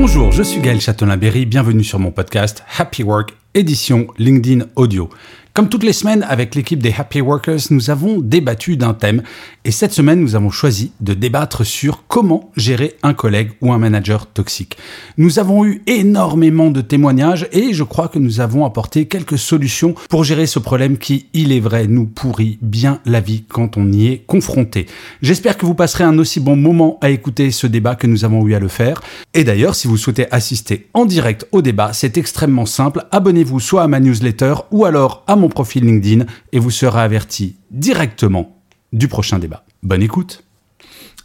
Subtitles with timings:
[0.00, 5.10] Bonjour, je suis Gaël Châtelain-Berry, bienvenue sur mon podcast Happy Work, édition LinkedIn Audio.
[5.58, 9.24] Comme toutes les semaines, avec l'équipe des Happy Workers, nous avons débattu d'un thème
[9.68, 13.78] et cette semaine, nous avons choisi de débattre sur comment gérer un collègue ou un
[13.78, 14.78] manager toxique.
[15.18, 19.94] Nous avons eu énormément de témoignages et je crois que nous avons apporté quelques solutions
[20.08, 23.92] pour gérer ce problème qui, il est vrai, nous pourrit bien la vie quand on
[23.92, 24.86] y est confronté.
[25.20, 28.46] J'espère que vous passerez un aussi bon moment à écouter ce débat que nous avons
[28.46, 29.02] eu à le faire.
[29.34, 33.04] Et d'ailleurs, si vous souhaitez assister en direct au débat, c'est extrêmement simple.
[33.10, 37.56] Abonnez-vous soit à ma newsletter ou alors à mon profil LinkedIn et vous serez averti
[37.70, 38.58] directement
[38.92, 39.64] du prochain débat.
[39.82, 40.44] Bonne écoute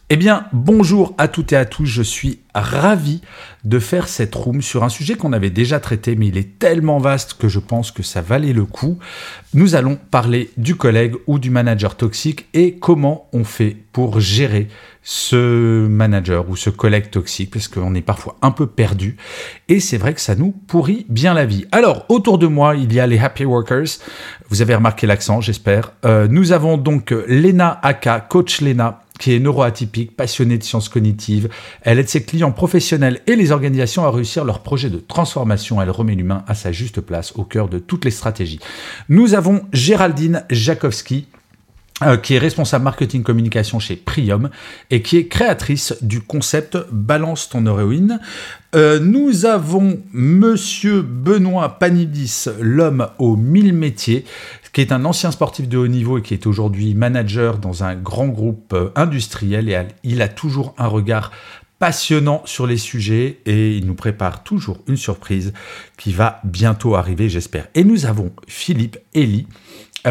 [0.10, 3.22] eh bien, bonjour à toutes et à tous, je suis ravi
[3.64, 7.00] de faire cette room sur un sujet qu'on avait déjà traité, mais il est tellement
[7.00, 9.00] vaste que je pense que ça valait le coup.
[9.54, 14.68] Nous allons parler du collègue ou du manager toxique et comment on fait pour gérer
[15.02, 19.18] ce manager ou ce collègue toxique, parce qu'on est parfois un peu perdu,
[19.68, 21.66] et c'est vrai que ça nous pourrit bien la vie.
[21.72, 24.00] Alors, autour de moi, il y a les Happy Workers,
[24.50, 25.94] vous avez remarqué l'accent, j'espère.
[26.06, 31.48] Euh, nous avvom donc Lena Aka, coach Lena, qui est neuroatypique, passionnée de sciences cognitives.
[31.84, 35.82] Elle aide ses clients professionnels et les organisations à réussir leurs projets de transformation.
[35.82, 38.60] Elle remet l'humain à sa juste place au cœur de toutes les stratégies.
[39.08, 41.28] Nous avons Géraldine Jakowski,
[42.02, 44.50] euh, qui est responsable marketing communication chez Prium
[44.92, 48.20] et qui est créatrice du concept Balance ton héroïne.
[48.76, 54.26] Euh, nous avons Monsieur Benoît Panidis, l'homme aux mille métiers,
[54.74, 57.96] qui est un ancien sportif de haut niveau et qui est aujourd'hui manager dans un
[57.96, 61.32] grand groupe euh, industriel et il a toujours un regard
[61.80, 65.54] passionnant sur les sujets et il nous prépare toujours une surprise
[65.98, 67.68] qui va bientôt arriver, j'espère.
[67.76, 69.48] Et nous avons Philippe Elie,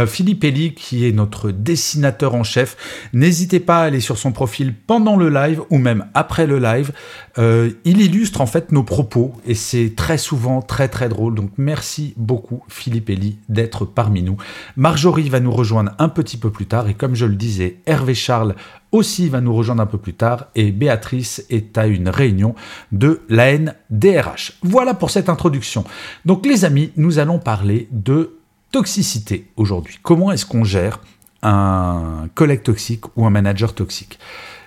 [0.06, 2.76] Philippe Elie, qui est notre dessinateur en chef.
[3.12, 6.92] N'hésitez pas à aller sur son profil pendant le live ou même après le live.
[7.38, 11.34] Euh, il illustre en fait nos propos et c'est très souvent très très drôle.
[11.34, 14.36] Donc merci beaucoup Philippe Elie d'être parmi nous.
[14.76, 18.14] Marjorie va nous rejoindre un petit peu plus tard et comme je le disais, Hervé
[18.14, 18.54] Charles
[18.92, 22.54] aussi va nous rejoindre un peu plus tard et Béatrice est à une réunion
[22.92, 24.58] de la NDRH.
[24.62, 25.84] Voilà pour cette introduction.
[26.26, 28.36] Donc les amis, nous allons parler de
[28.72, 29.98] toxicité aujourd'hui?
[30.02, 30.98] Comment est-ce qu'on gère
[31.42, 34.18] un collègue toxique ou un manager toxique?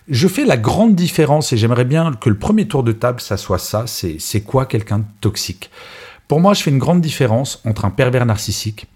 [0.07, 3.37] Je fais la grande différence et j'aimerais bien que le premier tour de table, ça
[3.37, 5.71] soit ça, c'est quoi quelqu'un de toxique?
[6.27, 8.87] Pour moi, je fais une grande différence entre un pervers narcissique,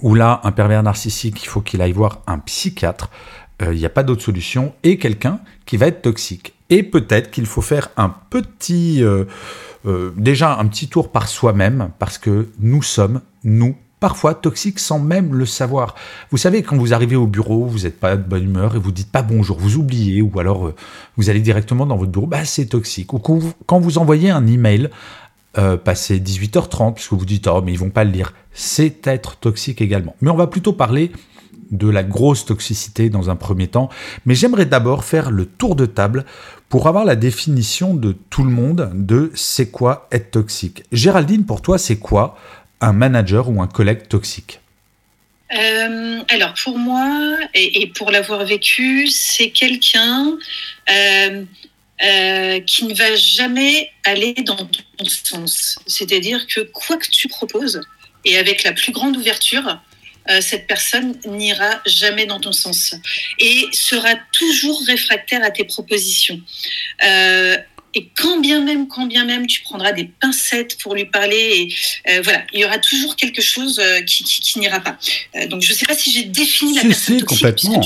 [0.00, 3.10] où là, un pervers narcissique, il faut qu'il aille voir un psychiatre,
[3.62, 6.54] euh, il n'y a pas d'autre solution, et quelqu'un qui va être toxique.
[6.70, 9.02] Et peut-être qu'il faut faire un petit...
[9.02, 9.24] Euh,
[9.86, 14.98] euh, déjà un petit tour par soi-même, parce que nous sommes, nous, parfois toxique sans
[14.98, 15.94] même le savoir.
[16.30, 18.92] Vous savez, quand vous arrivez au bureau, vous n'êtes pas de bonne humeur et vous
[18.92, 20.74] dites pas bonjour, vous oubliez, ou alors euh,
[21.16, 23.12] vous allez directement dans votre bureau, bah, c'est toxique.
[23.12, 24.90] Ou quand vous envoyez un email,
[25.56, 29.36] euh, passé 18h30, puisque vous dites, oh, mais ils vont pas le lire, c'est être
[29.36, 30.14] toxique également.
[30.20, 31.10] Mais on va plutôt parler
[31.70, 33.88] de la grosse toxicité dans un premier temps,
[34.24, 36.24] mais j'aimerais d'abord faire le tour de table
[36.68, 40.84] pour avoir la définition de tout le monde de c'est quoi être toxique.
[40.92, 42.36] Géraldine, pour toi, c'est quoi
[42.80, 44.60] un manager ou un collègue toxique
[45.54, 50.36] euh, alors pour moi et, pour l'avoir vécu, c'est quelqu'un
[50.90, 51.44] euh,
[52.04, 55.78] euh, qui ne va jamais aller dans ton sens.
[55.86, 57.80] C'est-à-dire que quoi que tu proposes,
[58.24, 59.80] et avec la plus grande ouverture,
[60.42, 62.94] cette personne n'ira jamais dans ton sens
[63.38, 66.38] et sera toujours réfractaire à tes propositions.
[67.94, 71.74] Et quand bien même, quand bien même, tu prendras des pincettes pour lui parler, et
[72.10, 74.98] euh, voilà, il y aura toujours quelque chose euh, qui, n'ira pas.
[75.36, 77.80] Euh, donc, je ne sais pas si j'ai défini la personne si, complètement.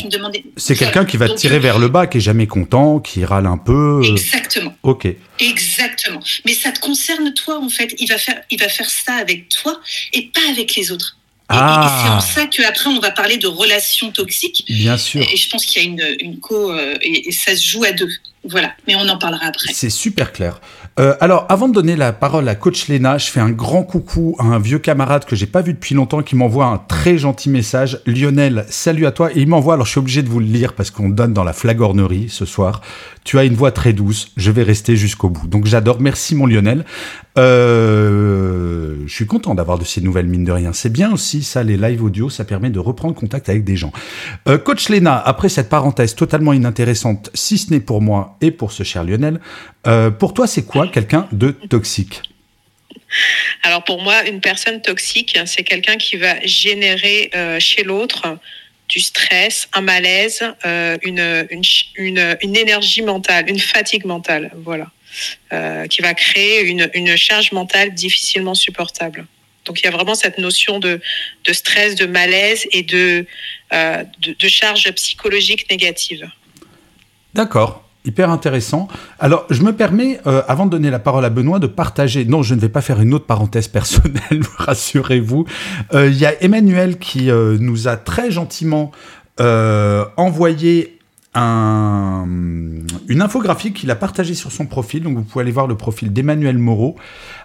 [0.57, 3.47] C'est quelqu'un qui va te tirer vers le bas, qui est jamais content, qui râle
[3.47, 4.03] un peu.
[4.05, 4.75] Exactement.
[4.83, 5.07] Ok.
[5.39, 6.21] Exactement.
[6.45, 7.95] Mais ça te concerne toi, en fait.
[7.99, 9.81] Il va faire, il va faire ça avec toi
[10.13, 11.17] et pas avec les autres.
[11.49, 11.85] Ah.
[11.85, 14.65] Et, c'est en ça qu'après, on va parler de relations toxiques.
[14.69, 15.23] Bien sûr.
[15.23, 18.11] Et je pense qu'il y a une, une co, et, ça se joue à deux.
[18.49, 19.73] Voilà, mais on en parlera après.
[19.73, 20.61] C'est super clair.
[20.99, 24.35] Euh, alors, avant de donner la parole à Coach Lena, je fais un grand coucou
[24.39, 27.51] à un vieux camarade que j'ai pas vu depuis longtemps qui m'envoie un très gentil
[27.51, 28.01] message.
[28.05, 29.31] Lionel, salut à toi.
[29.33, 31.45] Et il m'envoie, alors je suis obligé de vous le lire parce qu'on donne dans
[31.45, 32.81] la flagornerie ce soir.
[33.25, 35.47] Tu as une voix très douce, je vais rester jusqu'au bout.
[35.47, 36.85] Donc j'adore, merci mon Lionel.
[37.39, 40.73] Euh, je suis content d'avoir de ces nouvelles mines de rien.
[40.73, 43.93] C'est bien aussi ça, les live audio, ça permet de reprendre contact avec des gens.
[44.49, 48.73] Euh, Coach Lena, après cette parenthèse totalement inintéressante, si ce n'est pour moi et pour
[48.73, 49.41] ce cher Lionel,
[49.87, 52.23] euh, pour toi c'est quoi quelqu'un de toxique?
[53.63, 58.39] Alors pour moi, une personne toxique, c'est quelqu'un qui va générer chez l'autre
[58.93, 61.47] du stress, un malaise, euh, une,
[61.97, 64.91] une, une, énergie mentale, une fatigue mentale, voilà,
[65.53, 69.27] euh, qui va créer une, une, charge mentale difficilement supportable.
[69.65, 71.01] Donc il y a vraiment cette notion de,
[71.47, 73.25] de stress, de malaise et de,
[73.73, 76.29] euh, de, de charge psychologique négative.
[77.33, 77.89] D'accord.
[78.05, 78.89] Hyper intéressant.
[79.21, 82.25] Alors, je me permets, euh, avant de donner la parole à Benoît, de partager.
[82.25, 85.45] Non, je ne vais pas faire une autre parenthèse personnelle, rassurez-vous.
[85.95, 88.91] Euh, il y a Emmanuel qui euh, nous a très gentiment
[90.17, 91.01] envoyé
[91.35, 92.27] un,
[93.09, 95.03] une infographie qu'il a partagée sur son profil.
[95.03, 96.97] Donc, vous pouvez aller voir le profil d'Emmanuel Moreau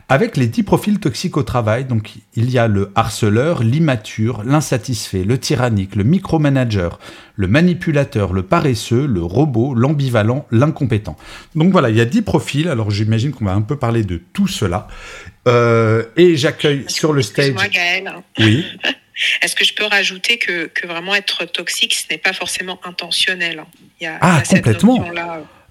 [0.09, 5.25] avec les 10 profils toxiques au travail, donc il y a le harceleur, l'immature, l'insatisfait,
[5.25, 6.97] le tyrannique, le micromanager,
[7.35, 11.17] le manipulateur, le paresseux, le robot, l'ambivalent, l'incompétent.
[11.55, 14.21] Donc voilà, il y a 10 profils, alors j'imagine qu'on va un peu parler de
[14.31, 14.87] tout cela.
[15.47, 17.53] Euh, et j'accueille sur le stage...
[17.53, 17.63] Moi.
[18.39, 18.65] Oui.
[19.41, 23.63] Est-ce que je peux rajouter que, que vraiment être toxique, ce n'est pas forcément intentionnel
[23.99, 25.05] il y a, Ah, complètement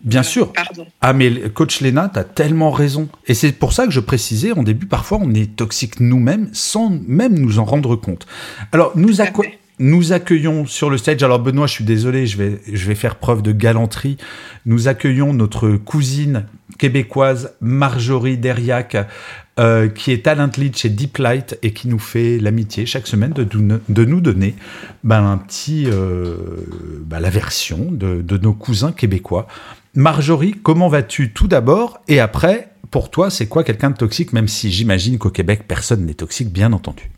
[0.03, 0.53] Bien sûr.
[1.01, 3.09] Ah, mais coach Lena, tu as tellement raison.
[3.27, 6.91] Et c'est pour ça que je précisais en début, parfois on est toxique nous-mêmes sans
[7.07, 8.27] même nous en rendre compte.
[8.73, 9.15] Alors, nous,
[9.79, 11.23] nous accueillons sur le stage.
[11.23, 14.17] Alors, Benoît, je suis désolé, je vais, je vais faire preuve de galanterie.
[14.65, 16.47] Nous accueillons notre cousine
[16.79, 18.97] québécoise Marjorie Deriac,
[19.59, 23.33] euh, qui est talent lead chez Deep Light et qui nous fait l'amitié chaque semaine
[23.33, 24.55] de, de nous donner
[25.03, 26.37] ben, un petit, euh,
[27.01, 29.47] ben, la version de, de, nos cousins québécois.
[29.95, 34.47] Marjorie, comment vas-tu tout d'abord Et après, pour toi, c'est quoi quelqu'un de toxique, même
[34.49, 37.11] si j'imagine qu'au Québec, personne n'est toxique, bien entendu?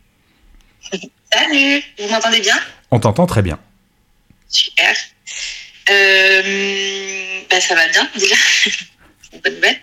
[1.33, 2.57] Salut, vous m'entendez bien?
[2.91, 3.59] On t'entend très bien.
[4.49, 4.95] Super.
[5.91, 8.37] Euh, bah, ça va bien, déjà.
[9.43, 9.81] Bonne nouvelle.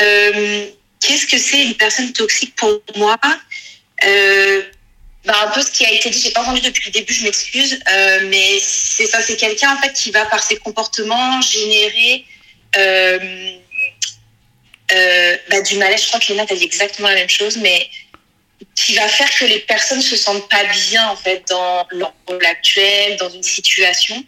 [0.00, 0.66] Euh,
[1.00, 3.18] Qu'est-ce que c'est une personne toxique pour moi?
[4.04, 4.62] Euh,
[5.24, 7.24] bah, Un peu ce qui a été dit, j'ai pas entendu depuis le début, je
[7.24, 12.24] m'excuse, euh, mais c'est ça, c'est quelqu'un en fait qui va par ses comportements générer
[12.76, 13.56] euh,
[15.50, 16.02] bah, du malaise.
[16.02, 17.88] Je crois que Léna a dit exactement la même chose, mais
[18.74, 22.44] qui va faire que les personnes se sentent pas bien en fait dans leur rôle
[22.46, 24.24] actuel, dans une situation.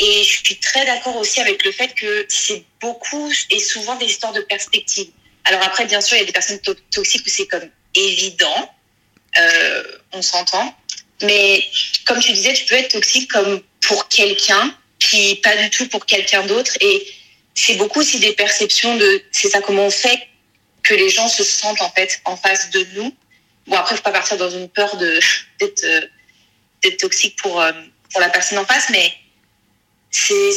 [0.00, 4.06] Et je suis très d'accord aussi avec le fait que c'est beaucoup et souvent des
[4.06, 5.08] histoires de perspective.
[5.44, 6.60] Alors après, bien sûr, il y a des personnes
[6.90, 8.74] toxiques où c'est comme évident,
[9.38, 9.82] euh,
[10.12, 10.74] on s'entend.
[11.22, 11.64] Mais
[12.06, 16.06] comme tu disais, tu peux être toxique comme pour quelqu'un, puis pas du tout pour
[16.06, 16.72] quelqu'un d'autre.
[16.80, 17.06] Et
[17.54, 20.28] c'est beaucoup aussi des perceptions de, c'est ça comment on fait
[20.82, 23.14] que les gens se sentent en fait en face de nous.
[23.66, 25.18] Bon après, faut pas partir dans une peur de
[25.60, 26.00] d'être euh,
[26.82, 27.72] d'être toxique pour euh,
[28.10, 29.12] pour la personne en face, mais
[30.10, 30.52] c'est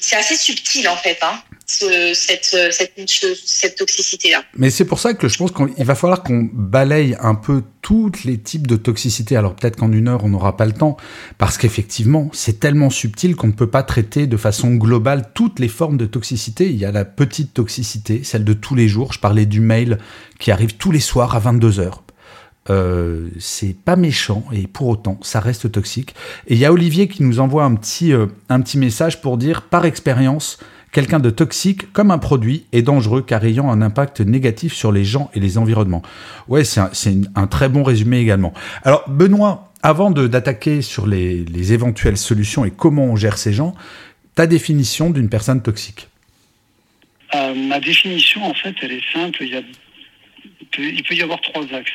[0.00, 1.18] c'est assez subtil en fait.
[1.22, 4.42] Hein cette, cette, toxicité-là.
[4.56, 8.12] Mais c'est pour ça que je pense qu'il va falloir qu'on balaye un peu tous
[8.24, 9.36] les types de toxicité.
[9.36, 10.96] Alors peut-être qu'en une heure, on n'aura pas le temps,
[11.38, 15.68] parce qu'effectivement, c'est tellement subtil qu'on ne peut pas traiter de façon globale toutes les
[15.68, 16.70] formes de toxicité.
[16.70, 19.12] Il y a la petite toxicité, celle de tous les jours.
[19.12, 19.98] Je parlais du mail
[20.38, 22.02] qui arrive tous les soirs à 22 heures.
[22.68, 26.14] Euh, c'est pas méchant et pour autant ça reste toxique.
[26.48, 29.36] Et il y a Olivier qui nous envoie un petit, euh, un petit message pour
[29.36, 30.58] dire par expérience,
[30.96, 35.04] quelqu'un de toxique comme un produit est dangereux car ayant un impact négatif sur les
[35.04, 36.00] gens et les environnements.
[36.48, 36.80] Ouais, c'est
[37.34, 38.54] un, très bon résumé également.
[38.82, 43.74] Alors, Benoît, avant d'attaquer sur les, éventuelles solutions et comment on gère ces gens,
[44.34, 46.08] ta définition d'une personne toxique?
[47.34, 49.42] Euh, Ma définition, en fait, elle est simple.
[49.42, 49.64] Il,
[50.78, 51.92] il peut y avoir trois axes.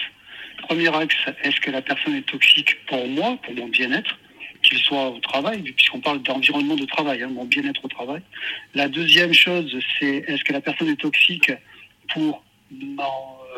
[0.67, 4.15] Premier axe, est-ce que la personne est toxique pour moi, pour mon bien-être?
[4.62, 8.22] Qu'il soit au travail, puisqu'on parle d'environnement de travail, hein, mon bien-être au travail.
[8.74, 11.51] La deuxième chose, c'est est-ce que la personne est toxique
[12.13, 12.44] pour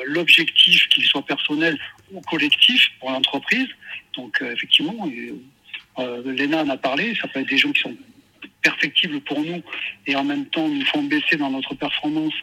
[0.06, 1.78] l'objectif, qu'il soit personnel
[2.12, 3.68] ou collectif, pour l'entreprise.
[4.16, 5.10] Donc, euh, effectivement,
[6.00, 7.96] euh, Léna en a parlé, ça peut être des gens qui sont
[8.62, 9.62] perfectibles pour nous
[10.08, 12.34] et en même temps nous font baisser dans notre performance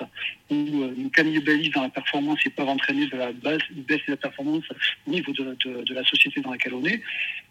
[0.51, 4.17] ou euh, nous cannibalisent dans la performance et peuvent entraîner de la baisse, de la
[4.17, 4.65] performance
[5.07, 7.01] au niveau de la société dans laquelle on est.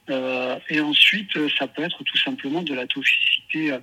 [0.09, 3.73] Euh, et ensuite, ça peut être tout simplement de la toxicité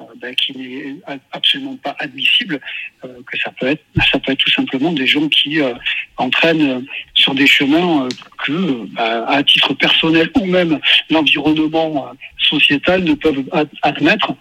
[0.00, 0.96] euh, ben, qui n'est
[1.32, 2.60] absolument pas admissible.
[3.04, 5.72] Euh, que ça peut être, ça peut être tout simplement des gens qui euh,
[6.18, 8.06] entraînent sur des chemins
[8.44, 10.78] que, ben, à titre personnel ou même
[11.08, 13.44] l'environnement sociétal ne peuvent
[13.82, 14.34] admettre.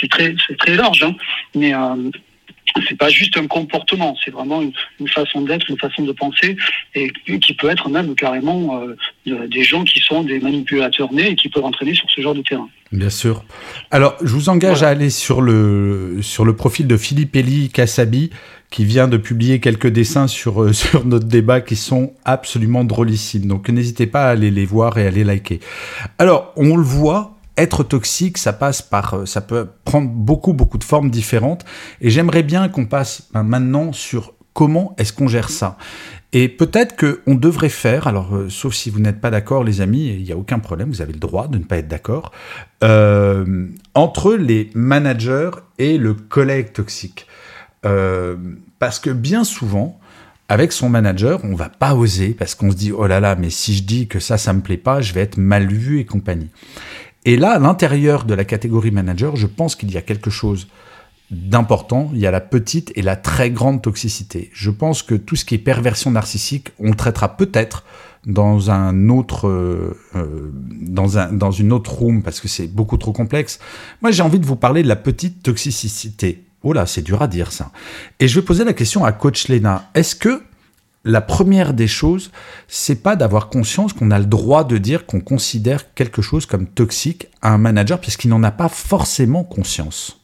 [0.00, 1.14] C'est très, c'est très large, hein,
[1.54, 1.72] mais
[2.88, 6.56] c'est pas juste un comportement, c'est vraiment une, façon d'être, une façon de penser,
[6.94, 11.34] et qui peut être même carrément euh, des gens qui sont des manipulateurs nés et
[11.34, 12.68] qui peuvent entraîner sur ce genre de terrain.
[12.92, 13.44] Bien sûr.
[13.90, 18.30] Alors, je vous engage à aller sur le, sur le profil de Philippe Elie Kassabi,
[18.70, 23.46] qui vient de publier quelques dessins sur, euh, sur notre débat qui sont absolument drôlissimes.
[23.46, 25.60] Donc, n'hésitez pas à aller les voir et à les liker.
[26.18, 30.78] Alors, on le voit, être toxique, ça passe par, euh, ça peut prendre beaucoup, beaucoup
[30.78, 31.64] de formes différentes.
[32.00, 35.76] Et j'aimerais bien qu'on passe ben, maintenant sur comment est-ce qu'on gère ça.
[36.32, 40.08] Et peut-être qu'on devrait faire, alors euh, sauf si vous n'êtes pas d'accord les amis,
[40.08, 42.32] il n'y a aucun problème, vous avez le droit de ne pas être d'accord,
[42.82, 47.26] euh, entre les managers et le collègue toxique.
[48.78, 50.00] parce que bien souvent,
[50.48, 53.50] avec son manager, on va pas oser parce qu'on se dit oh là là, mais
[53.50, 56.04] si je dis que ça, ça me plaît pas, je vais être mal vu et
[56.04, 56.50] compagnie.
[57.24, 60.68] Et là, à l'intérieur de la catégorie manager, je pense qu'il y a quelque chose
[61.30, 62.10] d'important.
[62.12, 64.50] Il y a la petite et la très grande toxicité.
[64.52, 67.84] Je pense que tout ce qui est perversion narcissique, on le traitera peut-être
[68.26, 70.50] dans un autre, euh, euh,
[70.80, 73.58] dans, un, dans une autre room parce que c'est beaucoup trop complexe.
[74.02, 76.44] Moi, j'ai envie de vous parler de la petite toxicité.
[76.62, 77.70] Oh là, c'est dur à dire ça.
[78.20, 79.90] Et je vais poser la question à Coach Lena.
[79.94, 80.42] Est-ce que
[81.04, 82.30] la première des choses,
[82.66, 86.66] c'est pas d'avoir conscience qu'on a le droit de dire qu'on considère quelque chose comme
[86.66, 90.18] toxique à un manager puisqu'il n'en a pas forcément conscience.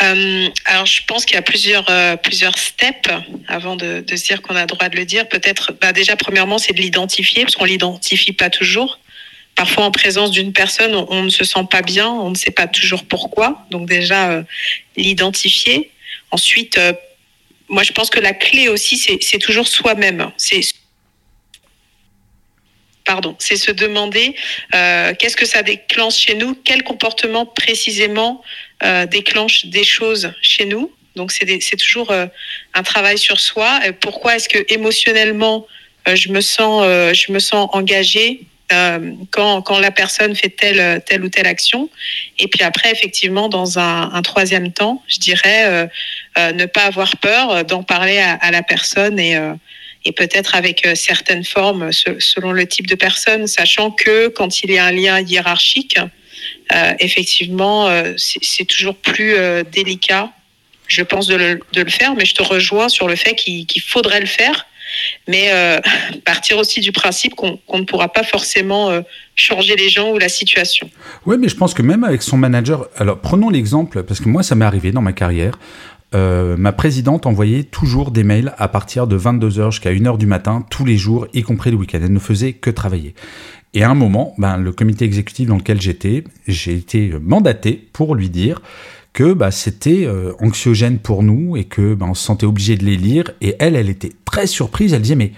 [0.00, 3.10] Euh, alors, je pense qu'il y a plusieurs, euh, plusieurs steps
[3.48, 5.28] avant de, se dire qu'on a le droit de le dire.
[5.28, 9.00] Peut-être, bah, déjà, premièrement, c'est de l'identifier, parce qu'on l'identifie pas toujours.
[9.56, 12.68] Parfois, en présence d'une personne, on, ne se sent pas bien, on ne sait pas
[12.68, 13.66] toujours pourquoi.
[13.72, 14.42] Donc, déjà, euh,
[14.96, 15.90] l'identifier.
[16.30, 16.78] Ensuite,
[17.68, 20.30] moi, je pense que la clé aussi, c'est toujours soi-même.
[20.36, 20.60] C'est
[23.04, 24.34] pardon, c'est se demander
[24.74, 28.42] euh, qu'est-ce que ça déclenche chez nous, quel comportement précisément
[28.82, 30.92] euh, déclenche des choses chez nous?
[31.16, 32.26] Donc c'est toujours euh,
[32.74, 33.80] un travail sur soi.
[34.00, 35.66] pourquoi est-ce que émotionnellement
[36.06, 36.84] je me sens
[37.14, 41.88] je me sens engagée euh, quand, quand, la personne fait telle, telle ou telle action?
[42.38, 45.86] Et puis après, effectivement, dans un, un troisième temps, je dirais euh, euh
[46.52, 49.54] ne pas avoir peur d'en parler à, la personne et, euh,
[50.04, 54.70] et peut-être avec euh, certaines formes selon le type de personne, sachant que quand il
[54.70, 55.98] y a un lien hiérarchique,
[57.00, 59.34] effectivement, c'est toujours plus
[59.72, 60.30] délicat,
[60.86, 62.14] je pense, de le, faire.
[62.14, 64.66] Mais je te rejoins sur le fait qu'il faudrait le faire
[65.26, 65.80] mais euh,
[66.24, 69.00] partir aussi du principe qu'on ne pourra pas forcément euh,
[69.34, 70.90] changer les gens ou la situation.
[71.26, 74.42] Oui, mais je pense que même avec son manager, alors prenons l'exemple, parce que moi
[74.42, 75.58] ça m'est arrivé dans ma carrière,
[76.14, 80.64] euh, ma présidente envoyait toujours des mails à partir de 22h jusqu'à 1h du matin,
[80.70, 82.00] tous les jours, y compris le week-end.
[82.02, 83.14] Elle ne faisait que travailler.
[83.74, 88.14] Et à un moment, ben, le comité exécutif dans lequel j'étais, j'ai été mandaté pour
[88.14, 88.62] lui dire
[89.12, 92.96] que bah, c'était euh, anxiogène pour nous et que on se sentait obligé de les
[92.96, 93.30] lire.
[93.40, 94.94] Et elle, elle était très surprise.
[94.94, 95.32] Elle disait mais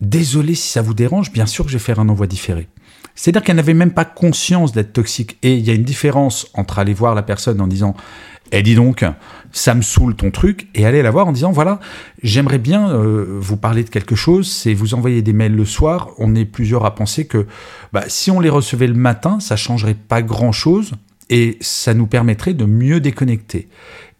[0.00, 2.68] désolé si ça vous dérange, bien sûr que je vais faire un envoi différé.
[3.14, 5.38] C'est-à-dire qu'elle n'avait même pas conscience d'être toxique.
[5.42, 7.94] Et il y a une différence entre aller voir la personne en disant
[8.52, 9.04] Eh dis donc,
[9.52, 11.80] ça me saoule ton truc, et aller la voir en disant Voilà,
[12.22, 16.10] j'aimerais bien euh, vous parler de quelque chose, c'est vous envoyer des mails le soir.
[16.18, 17.46] On est plusieurs à penser que
[17.92, 20.92] bah, si on les recevait le matin, ça changerait pas grand-chose
[21.30, 23.68] et ça nous permettrait de mieux déconnecter.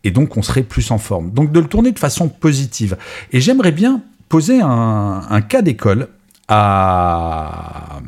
[0.04, 1.30] Et donc on serait plus en forme.
[1.32, 2.97] Donc de le tourner de façon positive.
[3.32, 6.09] Et j'aimerais bien poser un, cas d'école
[6.49, 8.00] à,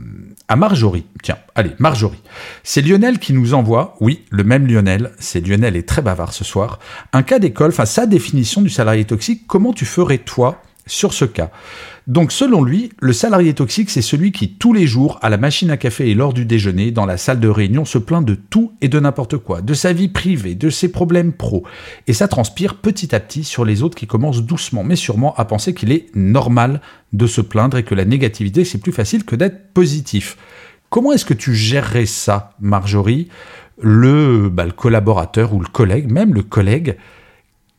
[0.49, 1.05] à Marjorie.
[1.23, 2.21] Tiens, allez, Marjorie.
[2.63, 6.45] C'est Lionel qui nous envoie, oui, le même Lionel, c'est Lionel est très bavard ce
[6.45, 6.79] soir,
[7.13, 11.25] un cas d'école, enfin sa définition du salarié toxique, comment tu ferais toi sur ce
[11.25, 11.51] cas
[12.09, 15.71] donc selon lui, le salarié toxique, c'est celui qui tous les jours, à la machine
[15.71, 18.73] à café et lors du déjeuner, dans la salle de réunion, se plaint de tout
[18.81, 21.63] et de n'importe quoi, de sa vie privée, de ses problèmes pro.
[22.09, 25.45] Et ça transpire petit à petit sur les autres qui commencent doucement mais sûrement à
[25.45, 26.81] penser qu'il est normal
[27.13, 30.37] de se plaindre et que la négativité, c'est plus facile que d'être positif.
[30.91, 33.29] Comment est-ce que tu gérerais ça, Marjorie?
[33.81, 36.97] Le, bah, le collaborateur ou le collègue, même le collègue,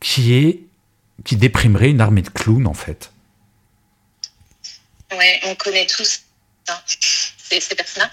[0.00, 0.64] qui est
[1.24, 3.10] qui déprimerait une armée de clowns en fait
[5.16, 6.20] Ouais, on connaît tous
[7.38, 8.10] ces, ces personnes-là.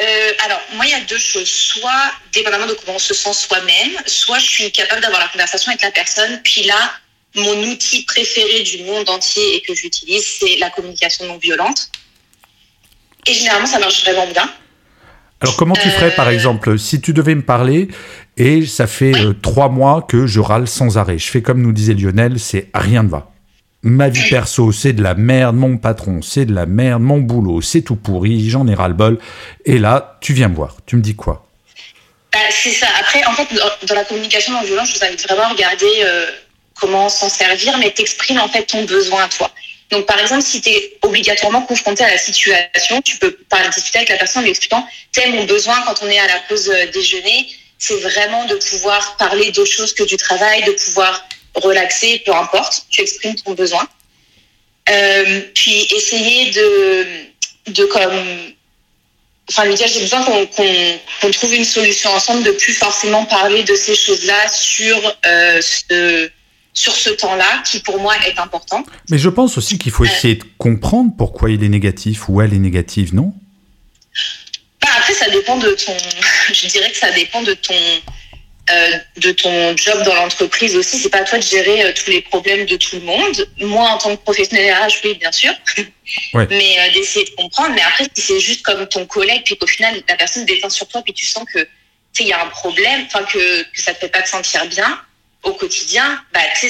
[0.00, 1.48] Euh, alors, moi, il y a deux choses.
[1.48, 5.70] Soit, dépendamment de comment on se sent soi-même, soit je suis capable d'avoir la conversation
[5.70, 6.92] avec la personne, puis là,
[7.34, 11.90] mon outil préféré du monde entier et que j'utilise, c'est la communication non violente.
[13.26, 14.48] Et généralement, ça marche vraiment bien.
[15.40, 17.86] Alors comment tu ferais par Euh, exemple si tu devais me parler
[18.38, 21.18] et ça fait euh, trois mois que je râle sans arrêt.
[21.18, 23.30] Je fais comme nous disait Lionel, c'est rien ne va.
[23.82, 27.60] Ma vie perso, c'est de la merde, mon patron, c'est de la merde, mon boulot,
[27.62, 29.18] c'est tout pourri, j'en ai ras le bol.
[29.64, 31.46] Et là, tu viens me voir, tu me dis quoi?
[32.32, 32.86] Bah, c'est ça.
[32.98, 33.46] Après, en fait,
[33.86, 36.26] dans, la communication non violente, je vous invite vraiment à regarder euh,
[36.74, 39.50] comment s'en servir, mais t'exprimes en fait ton besoin à toi.
[39.90, 43.98] Donc, par exemple, si tu es obligatoirement confronté à la situation, tu peux parler, discuter
[43.98, 46.68] avec la personne en lui expliquant T'es mon besoin quand on est à la pause
[46.68, 52.22] euh, déjeuner, c'est vraiment de pouvoir parler d'autre chose que du travail, de pouvoir relaxer,
[52.24, 53.86] peu importe, tu exprimes ton besoin.
[54.90, 58.54] Euh, puis, essayer de, de comme
[59.50, 63.62] enfin lui dire j'ai besoin qu'on qu'on trouve une solution ensemble de plus forcément parler
[63.64, 66.30] de ces choses-là sur euh, ce
[66.74, 68.84] sur ce temps-là qui pour moi est important.
[69.10, 72.54] Mais je pense aussi qu'il faut essayer de comprendre pourquoi il est négatif ou elle
[72.54, 73.32] est négative, non?
[74.80, 75.96] Bah, après ça dépend de ton
[76.52, 77.74] je dirais que ça dépend de ton
[78.70, 80.98] euh, de ton job dans l'entreprise aussi.
[80.98, 83.48] C'est pas à toi de gérer euh, tous les problèmes de tout le monde.
[83.60, 85.52] Moi, en tant que professionnel RH, oui, bien sûr.
[86.32, 86.46] Ouais.
[86.48, 87.74] Mais euh, d'essayer de comprendre.
[87.74, 90.88] Mais après, si c'est juste comme ton collègue, puis qu'au final, la personne déteint sur
[90.88, 91.68] toi, puis tu sens que tu
[92.14, 94.64] sais, il y a un problème, enfin que, que ça te fait pas te sentir
[94.68, 95.02] bien
[95.42, 96.66] au quotidien, bah tu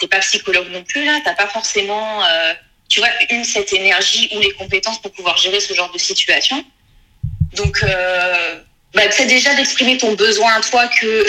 [0.00, 2.22] t'es pas psychologue non plus là, t'as pas forcément,
[2.90, 6.62] tu vois, une cette énergie ou les compétences pour pouvoir gérer ce genre de situation.
[7.54, 7.82] Donc,
[8.94, 11.26] bah, c'est déjà d'exprimer ton besoin à toi que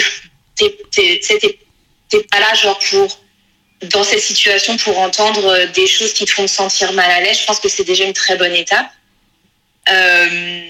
[0.56, 3.20] t'es pas là genre pour
[3.82, 7.20] dans cette situation pour entendre euh, des choses qui te font te sentir mal à
[7.20, 7.38] l'aise.
[7.40, 8.86] Je pense que c'est déjà une très bonne étape.
[9.90, 10.62] Euh,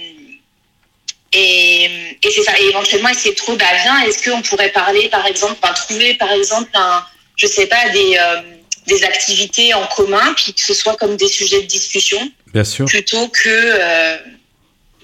[1.32, 1.84] et,
[2.22, 2.58] et c'est ça.
[2.58, 6.32] Et éventuellement essayer de trouver, bah viens, est-ce qu'on pourrait parler, par exemple, trouver par
[6.32, 7.04] exemple un,
[7.36, 8.40] je sais pas, des, euh,
[8.86, 12.86] des activités en commun, puis que ce soit comme des sujets de discussion Bien sûr.
[12.86, 14.16] plutôt que euh,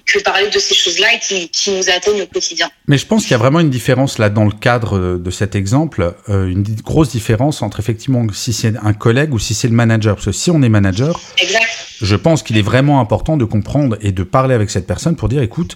[0.05, 2.69] que parler de ces choses-là et qui, qui nous atteignent au quotidien.
[2.87, 5.55] Mais je pense qu'il y a vraiment une différence là dans le cadre de cet
[5.55, 9.73] exemple, euh, une grosse différence entre effectivement si c'est un collègue ou si c'est le
[9.75, 10.15] manager.
[10.15, 11.63] Parce que si on est manager, Exact.
[12.01, 15.29] je pense qu'il est vraiment important de comprendre et de parler avec cette personne pour
[15.29, 15.75] dire écoute,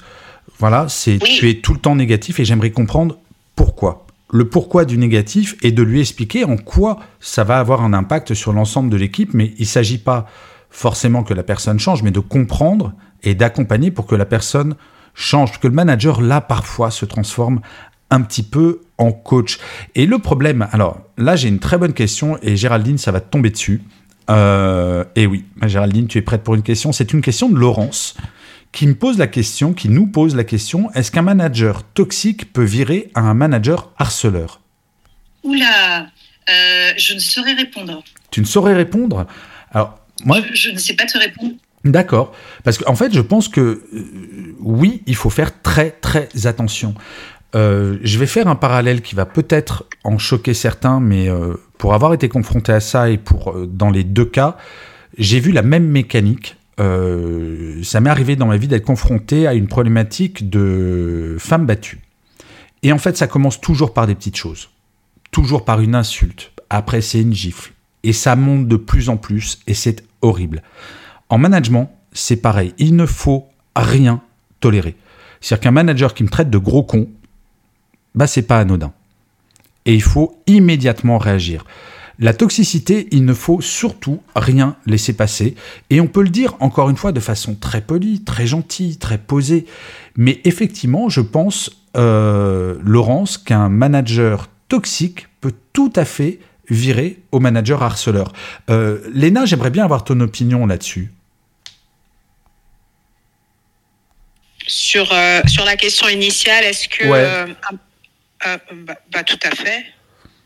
[0.59, 1.37] voilà, c'est Oui.
[1.39, 3.17] tu es tout le temps négatif et j'aimerais comprendre
[3.55, 4.05] pourquoi.
[4.29, 8.33] Le pourquoi du négatif et de lui expliquer en quoi ça va avoir un impact
[8.33, 10.27] sur l'ensemble de l'équipe, mais il ne s'agit pas
[10.69, 12.91] forcément que la personne change, mais de comprendre
[13.27, 14.75] et d'accompagner pour que la personne
[15.13, 17.59] change, que le manager, là, parfois, se transforme
[18.09, 19.59] un petit peu en coach.
[19.95, 23.29] Et le problème, alors là, j'ai une très bonne question et Géraldine, ça va te
[23.29, 23.81] tomber dessus.
[24.29, 28.15] Euh, et oui, Géraldine, tu es prête pour une question C'est une question de Laurence
[28.71, 32.63] qui me pose la question, qui nous pose la question est-ce qu'un manager toxique peut
[32.63, 34.61] virer à un manager harceleur?
[35.43, 36.07] Oula,
[36.49, 38.03] euh, je ne saurais répondre.
[38.31, 39.27] Tu ne saurais répondre?
[39.71, 41.55] Alors, moi, Je, je ne sais pas te répondre.
[41.91, 42.33] D'accord.
[42.63, 43.81] Parce qu'en fait, je pense que euh,
[44.59, 46.93] oui, il faut faire très très attention.
[47.55, 51.93] Euh, je vais faire un parallèle qui va peut-être en choquer certains, mais euh, pour
[51.93, 54.57] avoir été confronté à ça et pour dans les deux cas,
[55.17, 56.55] j'ai vu la même mécanique.
[56.77, 62.01] Ça m'est arrivé dans ma vie d'être confronté à une problématique de femmes battues.
[62.83, 64.69] Et en fait, ça commence toujours par des petites choses,
[65.31, 66.51] toujours par une insulte.
[66.69, 67.71] Après, c'est une gifle,
[68.03, 70.61] et ça monte de plus en plus, et c'est horrible.
[71.29, 72.73] En management, c'est pareil.
[72.77, 74.21] Il ne faut rien
[74.59, 74.95] tolérer.
[75.41, 77.07] C'est-à-dire qu'un manager qui me traite de gros con,
[78.15, 78.93] bah c'est pas anodin.
[79.85, 81.65] Et il faut immédiatement réagir.
[82.19, 85.55] La toxicité, il ne faut surtout rien laisser passer.
[85.91, 89.19] Et on peut le dire encore une fois de façon très polie, très gentille, très
[89.19, 89.65] posée.
[90.15, 97.39] Mais effectivement, je pense, euh, Laurence, qu'un manager toxique peut tout à fait virer au
[97.39, 98.33] manager harceleur.
[98.71, 101.13] Euh, Léna, j'aimerais bien avoir ton opinion là-dessus.
[104.67, 107.05] Sur, euh, sur la question initiale, est-ce que.
[107.05, 107.19] Ouais.
[107.19, 107.47] euh,
[108.45, 109.85] euh, bah, bah, tout à fait.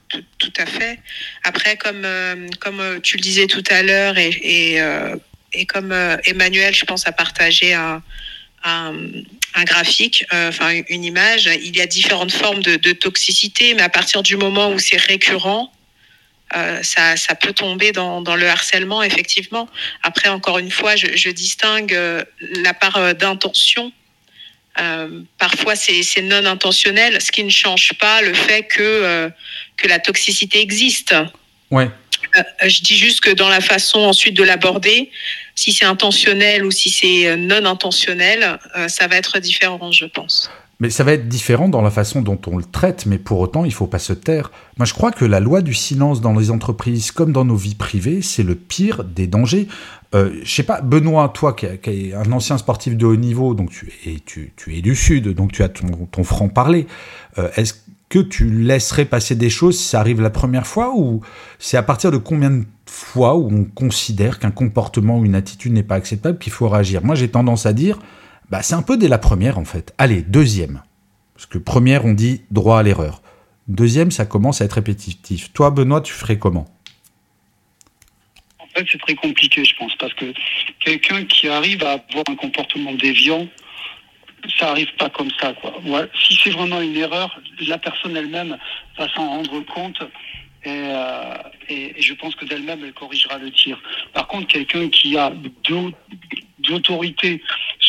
[0.09, 0.99] Tout, tout à fait.
[1.43, 5.15] Après, comme, euh, comme euh, tu le disais tout à l'heure, et, et, euh,
[5.53, 5.91] et comme
[6.25, 8.01] Emmanuel, je pense, a partagé un,
[8.63, 8.93] un,
[9.55, 13.89] un graphique, enfin une image, il y a différentes formes de, de toxicité, mais à
[13.89, 15.73] partir du moment où c'est récurrent,
[16.55, 19.69] euh, ça, ça peut tomber dans, dans le harcèlement, effectivement.
[20.03, 22.23] Après, encore une fois, je, je distingue euh,
[22.63, 23.91] la part euh, d'intention.
[24.79, 29.29] Euh, parfois, c'est non intentionnel, ce qui ne change pas le fait que, euh,
[29.77, 31.13] que la toxicité existe.
[31.69, 31.89] Ouais.
[32.37, 35.11] Euh, je dis juste que dans la façon ensuite de l'aborder,
[35.55, 38.57] si c'est intentionnel ou si c'est non intentionnel,
[38.87, 40.49] ça va être différent, je pense.
[40.81, 43.65] Mais ça va être différent dans la façon dont on le traite, mais pour autant,
[43.65, 44.51] il faut pas se taire.
[44.79, 47.75] Moi, je crois que la loi du silence dans les entreprises, comme dans nos vies
[47.75, 49.67] privées, c'est le pire des dangers.
[50.15, 53.69] Euh, je sais pas, Benoît, toi qui, es un ancien sportif de haut niveau, donc
[53.69, 56.87] tu es, du Sud, donc tu as ton, ton franc-parler.
[57.37, 57.75] Euh, est-ce
[58.09, 61.21] que tu laisserais passer des choses si ça arrive la première fois ou
[61.59, 65.73] c'est à partir de combien de fois où on considère qu'un comportement ou une attitude
[65.73, 67.05] n'est pas acceptable qu'il faut réagir?
[67.05, 67.99] Moi, j'ai tendance à dire
[68.51, 69.93] bah, c'est un peu dès la première en fait.
[69.97, 70.83] Allez, deuxième.
[71.33, 73.21] Parce que première, on dit droit à l'erreur.
[73.67, 75.53] Deuxième, ça commence à être répétitif.
[75.53, 76.67] Toi, Benoît, tu ferais comment?
[78.59, 80.25] En fait, c'est très compliqué, je pense, parce que
[80.81, 83.47] quelqu'un qui arrive à avoir un comportement déviant,
[84.59, 85.53] ça arrive pas comme ça.
[85.53, 85.73] Quoi.
[86.13, 88.57] si c'est vraiment une erreur, la personne elle-même
[88.97, 89.99] va s'en rendre compte
[90.67, 91.37] euh,
[91.69, 93.81] et, et, je pense que d'elle-même, elle corrigera le tir.
[94.13, 95.33] Par contre, quelqu'un qui a
[96.59, 97.41] d'autorité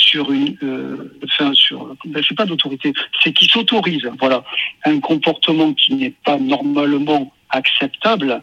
[0.03, 4.45] sur une, euh, enfin sur, ben, c'est pas d'autorité, c'est qui s'autorise, voilà,
[4.85, 8.43] un comportement qui n'est pas normalement acceptable,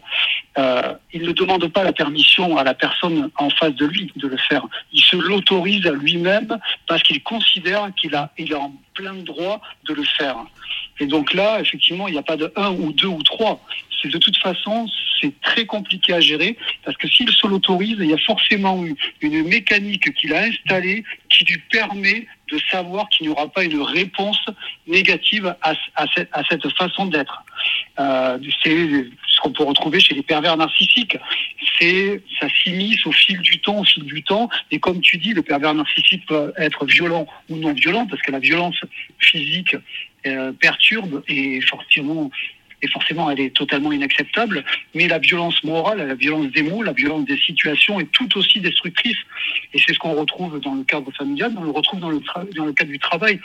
[0.58, 4.28] euh, il ne demande pas la permission à la personne en face de lui de
[4.28, 4.66] le faire.
[4.92, 9.60] Il se l'autorise à lui-même parce qu'il considère qu'il a, il est en plein droit
[9.88, 10.36] de le faire.
[11.00, 13.60] Et donc là, effectivement, il n'y a pas de un ou deux ou trois.
[14.04, 14.86] De toute façon,
[15.20, 18.96] c'est très compliqué à gérer parce que s'il se l'autorise, il y a forcément une,
[19.20, 23.80] une mécanique qu'il a installée qui lui permet de savoir qu'il n'y aura pas une
[23.80, 24.40] réponse
[24.86, 27.44] négative à, à, cette, à cette, façon d'être.
[27.98, 31.16] Euh, c'est ce qu'on peut retrouver chez les pervers narcissiques.
[31.78, 34.48] C'est ça s'immisce au fil du temps, au fil du temps.
[34.70, 38.32] Et comme tu dis, le pervers narcissique peut être violent ou non violent parce que
[38.32, 38.80] la violence
[39.18, 39.76] physique
[40.26, 42.30] euh, perturbe et forcément
[42.82, 44.64] et forcément elle est totalement inacceptable,
[44.94, 48.60] mais la violence morale, la violence des mots, la violence des situations est tout aussi
[48.60, 49.18] destructrice.
[49.74, 52.20] Et c'est ce qu'on retrouve dans le cadre familial, on le retrouve dans le,
[52.56, 53.40] dans le cadre du travail.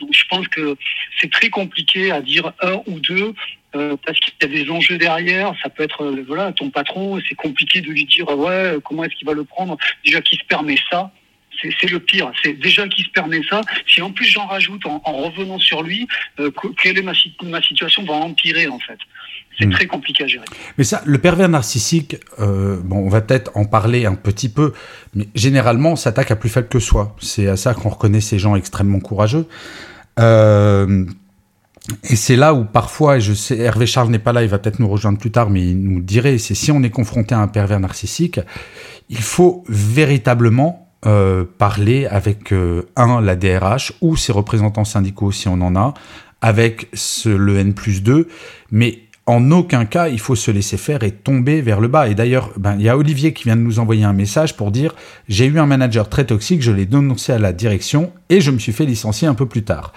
[0.00, 0.76] Donc je pense que
[1.20, 3.34] c'est très compliqué à dire un ou deux
[3.74, 5.54] euh, parce qu'il y a des enjeux derrière.
[5.62, 9.14] Ça peut être euh, voilà ton patron, c'est compliqué de lui dire ouais comment est-ce
[9.16, 9.76] qu'il va le prendre?
[10.04, 11.10] Déjà qui se permet ça,
[11.60, 12.30] c'est le pire.
[12.42, 13.60] C'est déjà qui se permet ça.
[13.86, 16.06] Si en plus j'en rajoute en, revenant sur lui,
[16.40, 16.50] euh,
[16.82, 17.12] quelle est ma,
[17.44, 18.98] ma, situation va empirer en fait.
[19.58, 19.70] C'est hmm.
[19.70, 20.44] très compliqué à gérer.
[20.76, 24.74] Mais ça, le pervers narcissique, euh, bon, on va peut-être en parler un petit peu,
[25.14, 27.16] mais généralement, on s'attaque à plus faible que soi.
[27.20, 29.46] C'est à ça qu'on reconnaît ces gens extrêmement courageux.
[30.18, 31.06] Euh,
[32.10, 34.58] et c'est là où parfois, et je sais, Hervé Charles n'est pas là, il va
[34.58, 37.38] peut-être nous rejoindre plus tard, mais il nous dirait, c'est si on est confronté à
[37.38, 38.40] un pervers narcissique,
[39.08, 45.46] il faut véritablement euh, parler avec euh, un la DRH ou ses représentants syndicaux si
[45.46, 45.94] on en a,
[46.40, 46.88] avec
[47.26, 48.28] le N plus 2,
[48.70, 52.08] mais en aucun cas il faut se laisser faire et tomber vers le bas.
[52.08, 54.70] Et d'ailleurs, ben, il y a Olivier qui vient de nous envoyer un message pour
[54.70, 54.94] dire
[55.28, 58.58] j'ai eu un manager très toxique, je l'ai dénoncé à la direction et je me
[58.58, 59.92] suis fait licencier un peu plus tard.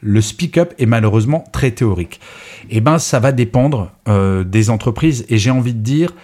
[0.00, 2.20] Le speak-up est malheureusement très théorique.
[2.70, 6.14] Eh ben ça va dépendre euh, des entreprises et j'ai envie de dire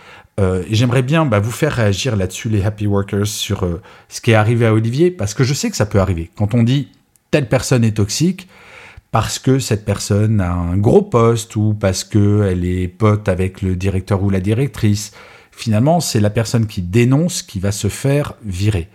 [0.40, 4.30] euh, j'aimerais bien bah, vous faire réagir là-dessus, les happy workers, sur euh, ce qui
[4.30, 6.30] est arrivé à Olivier, parce que je sais que ça peut arriver.
[6.34, 6.88] Quand on dit
[7.30, 8.48] telle personne est toxique,
[9.10, 13.76] parce que cette personne a un gros poste ou parce qu'elle est pote avec le
[13.76, 15.12] directeur ou la directrice,
[15.50, 18.88] finalement, c'est la personne qui dénonce qui va se faire virer.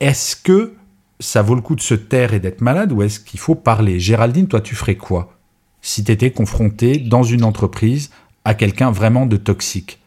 [0.00, 0.74] Est-ce que
[1.20, 4.00] ça vaut le coup de se taire et d'être malade ou est-ce qu'il faut parler?
[4.00, 5.38] Géraldine, toi, tu ferais quoi
[5.80, 8.10] si tu étais confronté dans une entreprise
[8.44, 10.01] à quelqu'un vraiment de toxique?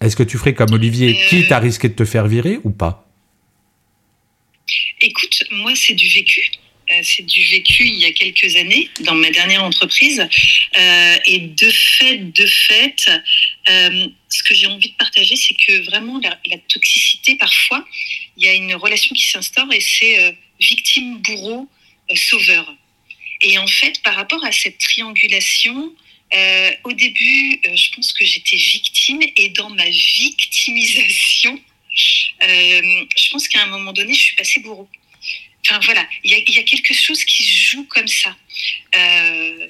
[0.00, 2.70] Est-ce que tu ferais comme Olivier, qui quitte à risquer de te faire virer ou
[2.70, 3.08] pas?
[5.00, 6.50] Écoute, moi, c'est du vécu.
[6.90, 10.20] Euh, c'est du vécu il y a quelques années dans ma dernière entreprise.
[10.76, 13.10] Euh, et de fait, de fait,
[13.70, 17.86] euh, ce que j'ai envie de partager, c'est que vraiment la, toxicité, parfois,
[18.36, 21.68] il y a une relation qui s'instaure et c'est victime, bourreau,
[22.14, 22.74] sauveur.
[23.40, 25.92] Et en fait, par rapport à cette triangulation,
[26.32, 31.60] euh, au début, euh, je pense que j'étais victime et dans ma victimisation,
[32.42, 34.88] euh, je pense qu'à un moment donné, je suis passée bourreau.
[35.66, 38.36] Enfin voilà, il y, a quelque chose qui se joue comme ça,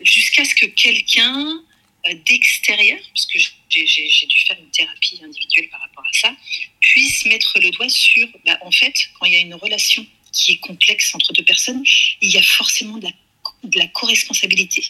[0.02, 1.62] jusqu'à ce que quelqu'un
[2.26, 3.38] d'extérieur, parce que
[3.70, 6.36] j'ai dû faire une thérapie individuelle par rapport à ça,
[6.80, 10.52] puisse mettre le doigt sur, bah, en fait, quand il y a une relation qui
[10.52, 11.84] est complexe entre deux personnes,
[12.20, 14.84] il y a forcément de la co-responsabilité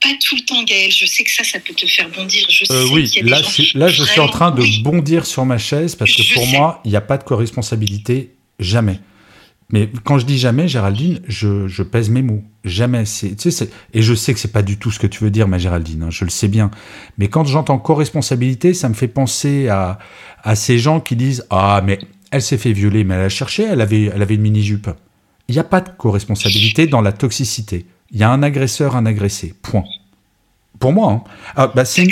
[0.00, 0.90] pas tout le temps, Gaël.
[0.90, 2.46] Je sais que ça, ça peut te faire bondir.
[2.48, 3.40] Je euh, sais oui, là,
[3.74, 6.90] là, je suis en train de bondir sur ma chaise parce que pour moi, il
[6.90, 9.00] n'y a pas de co-responsabilité jamais.
[9.72, 12.42] Mais quand je dis jamais, Géraldine, je, je pèse mes mots.
[12.64, 13.04] Jamais.
[13.04, 15.30] C'est, tu sais, et je sais que c'est pas du tout ce que tu veux
[15.30, 16.04] dire, ma Géraldine.
[16.04, 16.70] Hein, je le sais bien.
[17.18, 19.98] Mais quand j'entends co-responsabilité, ça me fait penser à,
[20.42, 22.00] à ces gens qui disent Ah, mais
[22.32, 24.90] elle s'est fait violer, mais elle a cherché, elle avait, elle avait une mini-jupe.
[25.48, 27.86] Il n'y a pas de co-responsabilité dans la toxicité.
[28.12, 29.54] Il y a un agresseur, un agressé.
[29.62, 29.84] Point.
[30.78, 31.12] Pour moi.
[31.12, 31.30] Hein.
[31.56, 32.06] Ah, bah, c'est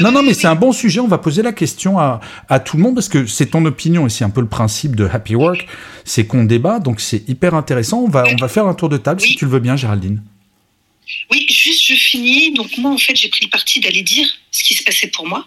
[0.00, 1.00] non, non, mais c'est un bon sujet.
[1.00, 4.06] On va poser la question à, à tout le monde parce que c'est ton opinion
[4.06, 5.66] et c'est un peu le principe de Happy Work.
[6.04, 7.98] C'est qu'on débat, donc c'est hyper intéressant.
[7.98, 10.22] On va, on va faire un tour de table si tu le veux bien, Géraldine.
[11.30, 12.54] Oui, juste je finis.
[12.54, 15.26] Donc moi, en fait, j'ai pris le parti d'aller dire ce qui se passait pour
[15.26, 15.46] moi.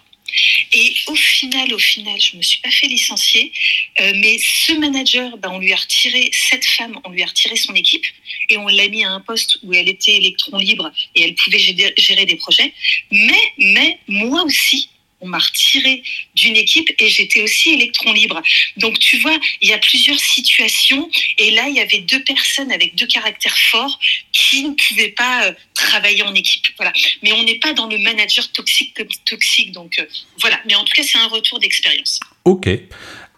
[0.72, 3.52] Et au final, au final, je me suis pas fait licencier,
[4.00, 7.56] euh, mais ce manager, ben, on lui a retiré cette femme, on lui a retiré
[7.56, 8.04] son équipe
[8.50, 11.58] et on l'a mis à un poste où elle était électron libre et elle pouvait
[11.58, 12.72] gérer des projets.
[13.10, 16.02] Mais, mais moi aussi, on m'a retiré
[16.34, 18.40] d'une équipe et j'étais aussi électron libre.
[18.76, 22.70] Donc tu vois, il y a plusieurs situations et là il y avait deux personnes
[22.72, 23.98] avec deux caractères forts
[24.32, 26.66] qui ne pouvaient pas euh, travailler en équipe.
[26.76, 26.92] Voilà.
[27.22, 29.72] Mais on n'est pas dans le manager toxique comme toxique.
[29.72, 30.06] Donc euh,
[30.40, 30.60] voilà.
[30.66, 32.20] Mais en tout cas, c'est un retour d'expérience.
[32.44, 32.68] Ok.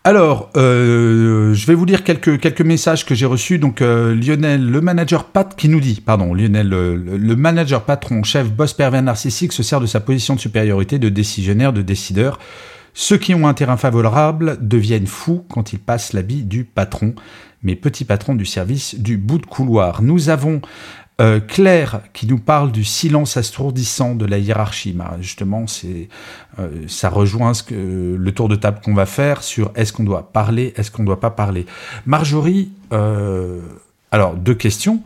[0.02, 3.58] Alors, euh, je vais vous lire quelques, quelques messages que j'ai reçus.
[3.58, 8.50] Donc, euh, Lionel, le manager pat qui nous dit, pardon, Lionel, le, manager patron, chef,
[8.50, 12.38] boss pervers narcissique se sert de sa position de supériorité de décisionnaire, de décideur.
[12.94, 17.14] Ceux qui ont un terrain favorable deviennent fous quand ils passent l'habit du patron,
[17.62, 20.00] mais petit patron du service du bout de couloir.
[20.00, 20.62] Nous avons
[21.20, 24.92] euh, Claire qui nous parle du silence assourdissant de la hiérarchie.
[24.92, 30.04] Bah, justement, euh, ça rejoint le tour de table qu'on va faire sur est-ce qu'on
[30.04, 31.66] doit parler, est-ce qu'on ne doit pas parler.
[32.06, 33.61] Marjorie, euh,
[34.11, 35.02] alors deux questions.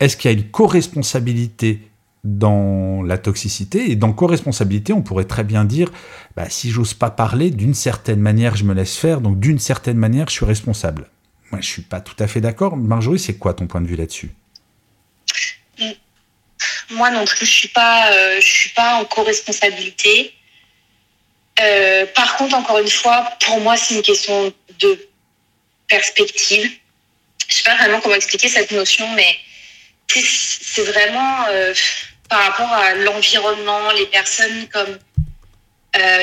[0.00, 1.82] Est-ce qu'il y a une co-responsabilité
[2.24, 3.90] dans la toxicité?
[3.90, 5.90] Et dans co-responsabilité, on pourrait très bien dire
[6.34, 9.98] bah, si j'ose pas parler, d'une certaine manière, je me laisse faire, donc d'une certaine
[9.98, 11.08] manière, je suis responsable.
[11.52, 12.76] Moi, je suis pas tout à fait d'accord.
[12.76, 14.30] Marjorie, c'est quoi ton point de vue là-dessus?
[16.90, 20.34] Moi non plus, je suis pas, euh, je suis pas en co-responsabilité.
[21.60, 25.08] Euh, par contre, encore une fois, pour moi, c'est une question de
[25.88, 26.70] perspective.
[27.48, 29.36] Je sais pas vraiment comment expliquer cette notion, mais
[30.14, 31.74] c'est vraiment euh,
[32.28, 34.98] par rapport à l'environnement, les personnes comme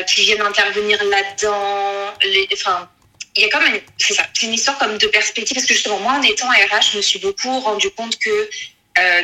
[0.07, 2.13] qui viennent intervenir là-dedans.
[2.53, 2.89] Enfin,
[3.35, 3.63] il y a comme
[3.97, 6.91] c'est ça, c'est une histoire comme de perspective parce que justement moi en étant RH,
[6.93, 8.49] je me suis beaucoup rendu compte que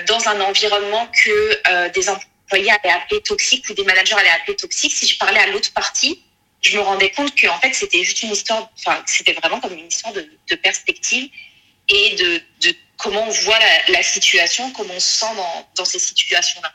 [0.08, 4.56] dans un environnement que euh, des employés allaient appeler toxique ou des managers allaient appeler
[4.56, 6.22] toxique, si je parlais à l'autre partie,
[6.62, 9.74] je me rendais compte que en fait c'était juste une histoire, enfin c'était vraiment comme
[9.74, 11.30] une histoire de, perspective
[11.90, 12.42] et de,
[12.98, 13.58] comment on voit
[13.88, 15.34] la, situation, comment on se sent
[15.76, 16.72] dans, ces situations-là.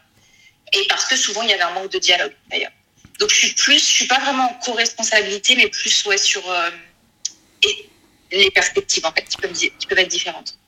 [0.73, 2.73] Et parce que souvent il y avait un manque de dialogue d'ailleurs.
[3.21, 6.71] Donc je suis plus, je suis pas vraiment en co-responsabilité, mais plus ouais sur euh,
[8.33, 10.59] les perspectives en fait qui peuvent, qui peuvent être différentes.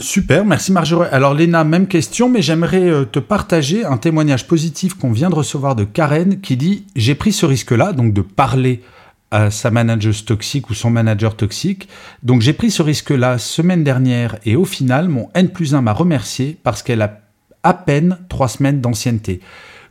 [0.00, 1.06] Super, merci Marjorie.
[1.12, 5.36] Alors Léna, même question, mais j'aimerais euh, te partager un témoignage positif qu'on vient de
[5.36, 8.82] recevoir de Karen qui dit j'ai pris ce risque-là, donc de parler
[9.30, 11.88] à sa manager toxique ou son manager toxique.
[12.24, 15.92] Donc j'ai pris ce risque-là semaine dernière et au final, mon N plus 1 m'a
[15.92, 17.20] remercié parce qu'elle a
[17.62, 19.40] à peine trois semaines d'ancienneté.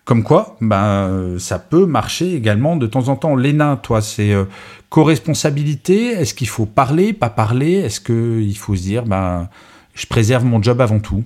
[0.03, 3.37] Comme quoi, ben, ça peut marcher également de temps en temps.
[3.37, 4.43] Léna, toi, c'est euh,
[4.89, 6.07] co-responsabilité.
[6.07, 7.75] Est-ce qu'il faut parler, pas parler?
[7.75, 9.47] Est-ce qu'il faut se dire, ben,
[9.95, 11.23] je préserve mon job avant tout.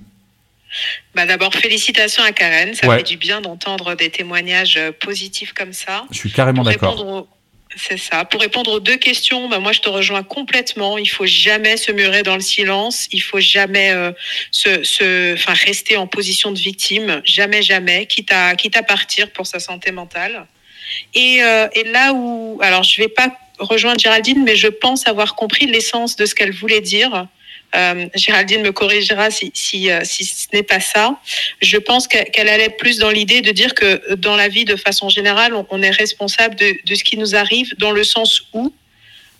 [1.14, 2.74] Bah D'abord, félicitations à Karen.
[2.74, 6.04] Ça fait du bien d'entendre des témoignages euh, positifs comme ça.
[6.10, 7.26] Je suis carrément d'accord.
[7.76, 8.24] C'est ça.
[8.24, 10.98] Pour répondre aux deux questions, bah moi je te rejoins complètement.
[10.98, 13.08] Il faut jamais se murer dans le silence.
[13.12, 14.10] Il faut jamais euh,
[14.50, 17.20] se, se, enfin rester en position de victime.
[17.24, 18.06] Jamais, jamais.
[18.06, 20.46] Quitte à, quitte à partir pour sa santé mentale.
[21.14, 25.34] Et, euh, et là où, alors je vais pas rejoindre Géraldine, mais je pense avoir
[25.34, 27.26] compris l'essence de ce qu'elle voulait dire.
[27.74, 31.18] Euh, Géraldine me corrigera si, si, euh, si ce n'est pas ça.
[31.60, 35.08] Je pense qu'elle allait plus dans l'idée de dire que dans la vie, de façon
[35.08, 38.72] générale, on, est responsable de, de, ce qui nous arrive dans le sens où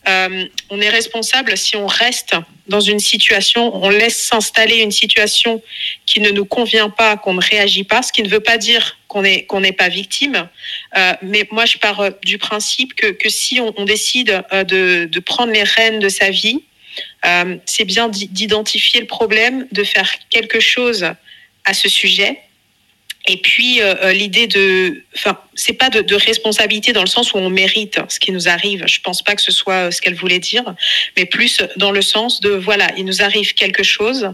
[0.08, 2.34] euh, on est responsable si on reste
[2.66, 5.62] dans une situation, on laisse s'installer une situation
[6.06, 8.98] qui ne nous convient pas, qu'on ne réagit pas, ce qui ne veut pas dire
[9.08, 10.48] qu'on n'est pas victime.
[10.96, 15.08] Euh, mais moi, je pars du principe que, que si on, on décide euh, de,
[15.10, 16.62] de prendre les rênes de sa vie,
[17.24, 21.06] euh, c'est bien d'identifier le problème, de faire quelque chose
[21.64, 22.38] à ce sujet.
[23.26, 27.36] Et puis euh, euh, l'idée de, enfin, c'est pas de, responsabilité dans le sens où
[27.36, 28.84] on mérite ce qui nous arrive.
[28.86, 30.74] Je pense pas que ce soit ce qu'elle voulait dire,
[31.16, 34.30] mais plus dans le sens de voilà, il nous arrive quelque chose.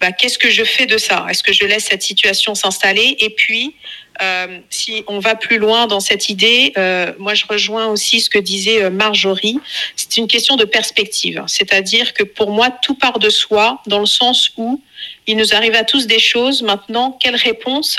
[0.00, 1.26] Bah, qu'est-ce que je fais de ça?
[1.30, 3.16] Est-ce que je laisse cette situation s'installer?
[3.20, 3.74] Et puis,
[4.22, 8.30] euh, si on va plus loin dans cette idée, euh, moi je rejoins aussi ce
[8.30, 9.58] que disait euh, Marjorie.
[9.94, 14.06] C'est une question de perspective, c'est-à-dire que pour moi tout part de soi, dans le
[14.06, 14.82] sens où
[15.26, 16.62] il nous arrive à tous des choses.
[16.62, 17.98] Maintenant, quelle réponse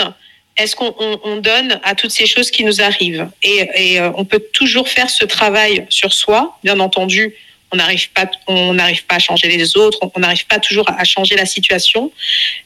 [0.55, 3.29] est-ce qu'on on, donne à toutes ces choses qui nous arrivent?
[3.43, 7.35] Et, et on peut toujours faire ce travail sur soi, bien entendu
[7.71, 11.03] on n'arrive pas, on n'arrive pas à changer les autres, on n'arrive pas toujours à
[11.03, 12.11] changer la situation.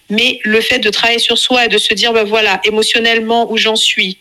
[0.10, 3.58] Mais le fait de travailler sur soi et de se dire, ben voilà, émotionnellement où
[3.58, 4.18] j'en suis,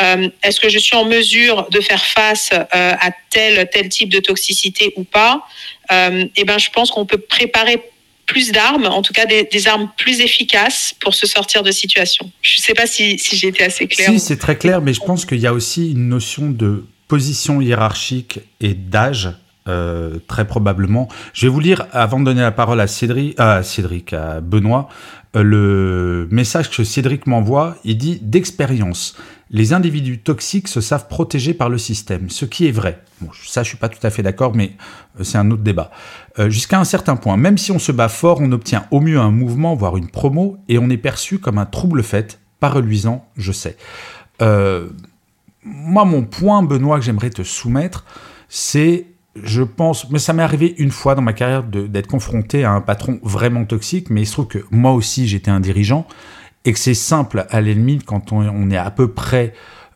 [0.00, 4.08] euh, est-ce que je suis en mesure de faire face euh, à tel tel type
[4.08, 5.46] de toxicité ou pas
[5.92, 7.80] euh, Eh ben, je pense qu'on peut préparer
[8.26, 12.30] plus d'armes, en tout cas des, armes plus efficaces pour se sortir de situation.
[12.40, 14.08] Je ne sais pas si, si j'ai été assez clair.
[14.08, 17.60] Si, c'est très clair, mais je pense qu'il y a aussi une notion de position
[17.60, 19.28] hiérarchique et d'âge
[19.66, 21.08] euh, très probablement.
[21.32, 24.90] Je vais vous lire, avant de donner la parole à Cédric, à, Cédric, à Benoît,
[25.36, 27.78] euh, le message que Cédric m'envoie.
[27.82, 29.16] Il dit d'expérience,
[29.48, 33.02] les individus toxiques se savent protégés par le système, ce qui est vrai.
[33.22, 34.72] Bon, ça, je suis pas tout à fait d'accord, mais
[35.18, 35.90] euh, c'est un autre débat.
[36.48, 39.30] Jusqu'à un certain point, même si on se bat fort, on obtient au mieux un
[39.30, 43.52] mouvement, voire une promo, et on est perçu comme un trouble fait, pas reluisant, je
[43.52, 43.78] sais.
[44.40, 48.04] moi, mon point, Benoît, que j'aimerais te soumettre,
[48.50, 49.06] c'est
[49.42, 52.80] je pense, mais ça m'est arrivé une fois dans ma carrière d'être confronté à un
[52.80, 56.06] patron vraiment toxique, mais il se trouve que moi aussi j'étais un dirigeant
[56.64, 59.52] et que c'est simple à l'ennemi quand on, est à peu près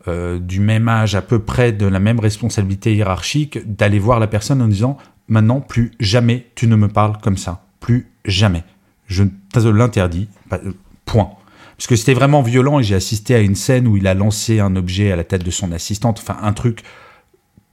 [0.08, 4.26] euh, du même âge, à peu près de la même responsabilité hiérarchique, d'aller voir la
[4.26, 4.96] personne en disant
[5.28, 8.64] maintenant plus jamais tu ne me parles comme ça, plus jamais.
[9.06, 9.24] Je
[9.54, 10.72] l'interdis, euh,
[11.06, 11.30] point.
[11.76, 14.58] Parce que c'était vraiment violent et j'ai assisté à une scène où il a lancé
[14.58, 16.82] un objet à la tête de son assistante, enfin un truc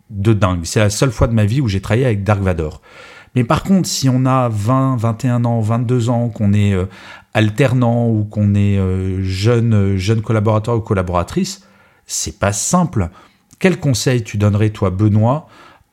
[0.09, 0.65] de dingue.
[0.65, 2.81] C'est la seule fois de ma vie où j'ai travaillé avec Dark Vador.
[3.35, 6.85] Mais par contre, si on a 20, 21 ans, 22 ans, qu'on est euh,
[7.33, 11.67] alternant ou qu'on est euh, jeune, euh, jeune collaborateur ou collaboratrice,
[12.05, 13.09] c'est pas simple.
[13.59, 15.47] Quel conseil tu donnerais, toi, Benoît,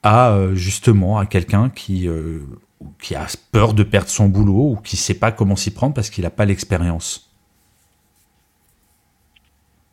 [0.05, 2.09] à justement à quelqu'un qui,
[3.01, 6.11] qui a peur de perdre son boulot ou qui sait pas comment s'y prendre parce
[6.11, 7.31] qu'il n'a pas l'expérience?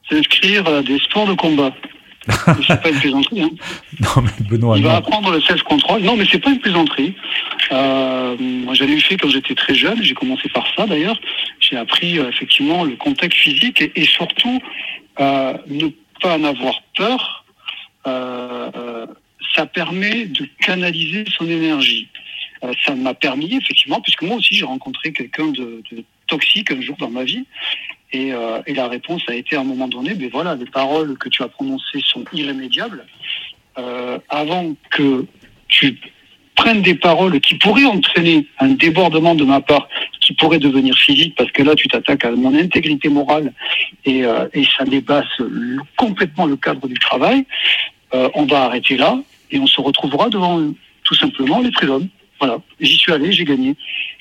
[0.10, 1.72] S'inscrire des sports de combat
[2.28, 3.42] c'est pas une plaisanterie.
[3.42, 3.50] Hein.
[4.00, 6.02] Non, mais Benoît, Il va apprendre le self-control.
[6.02, 7.16] Non, mais c'est pas une plaisanterie.
[7.72, 10.02] Euh, moi, j'en ai fait quand j'étais très jeune.
[10.04, 11.20] J'ai commencé par ça, d'ailleurs.
[11.60, 14.62] J'ai appris euh, effectivement le contexte physique et, surtout
[15.20, 15.88] euh, ne
[16.22, 17.46] pas en avoir peur.
[19.56, 22.08] ça permet de canaliser son énergie.
[22.86, 26.96] ça m'a permis, effectivement, puisque moi aussi j'ai rencontré quelqu'un de, de toxique un jour
[26.98, 27.46] dans ma vie,
[28.16, 31.30] euh, et, la réponse a été à un moment donné, mais voilà, les paroles que
[31.30, 33.06] tu as prononcées sont irrémédiables.
[33.78, 35.26] Euh, avant que
[35.68, 36.00] tu
[36.56, 39.88] prennes des paroles qui pourraient entraîner un débordement de ma part,
[40.20, 43.54] qui pourrait devenir physique, parce que là, tu t'attaques à mon intégrité morale
[44.06, 45.42] et, euh, et ça dépasse
[45.96, 47.46] complètement le cadre du travail,
[48.12, 49.20] on va arrêter là
[49.52, 50.60] et on se retrouvera devant
[51.04, 52.08] tout simplement les prud'hommes.
[52.40, 53.76] Voilà, j'y suis allé, j'ai gagné.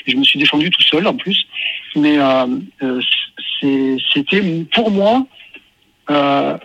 [0.06, 1.46] Et je me suis défendu tout seul en plus.
[1.96, 2.46] Mais euh,
[2.82, 3.00] euh,
[4.12, 5.26] c'était pour moi
[6.10, 6.56] euh,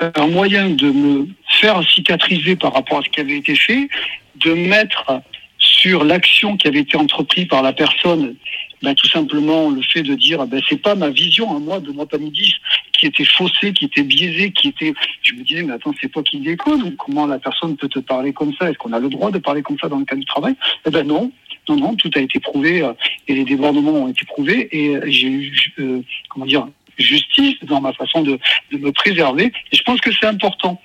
[0.00, 1.28] un moyen de me
[1.60, 3.88] faire cicatriser par rapport à ce qui avait été fait,
[4.36, 5.22] de mettre
[5.58, 8.36] sur l'action qui avait été entreprise par la personne
[8.82, 11.90] ben, tout simplement le fait de dire ben, c'est pas ma vision à moi de
[11.92, 12.54] moi Panidis
[12.98, 16.22] qui était faussée, qui était biaisée, qui était je me disais mais attends c'est toi
[16.22, 18.70] qui déconne comment la personne peut te parler comme ça?
[18.70, 20.54] Est-ce qu'on a le droit de parler comme ça dans le cadre du travail?
[20.86, 21.32] Eh ben non
[21.68, 22.92] non non tout a été prouvé euh,
[23.28, 27.80] et les débordements ont été prouvés et euh, j'ai eu euh, comment dire justice dans
[27.80, 28.38] ma façon de,
[28.72, 29.52] de me préserver.
[29.72, 30.80] Et je pense que c'est important.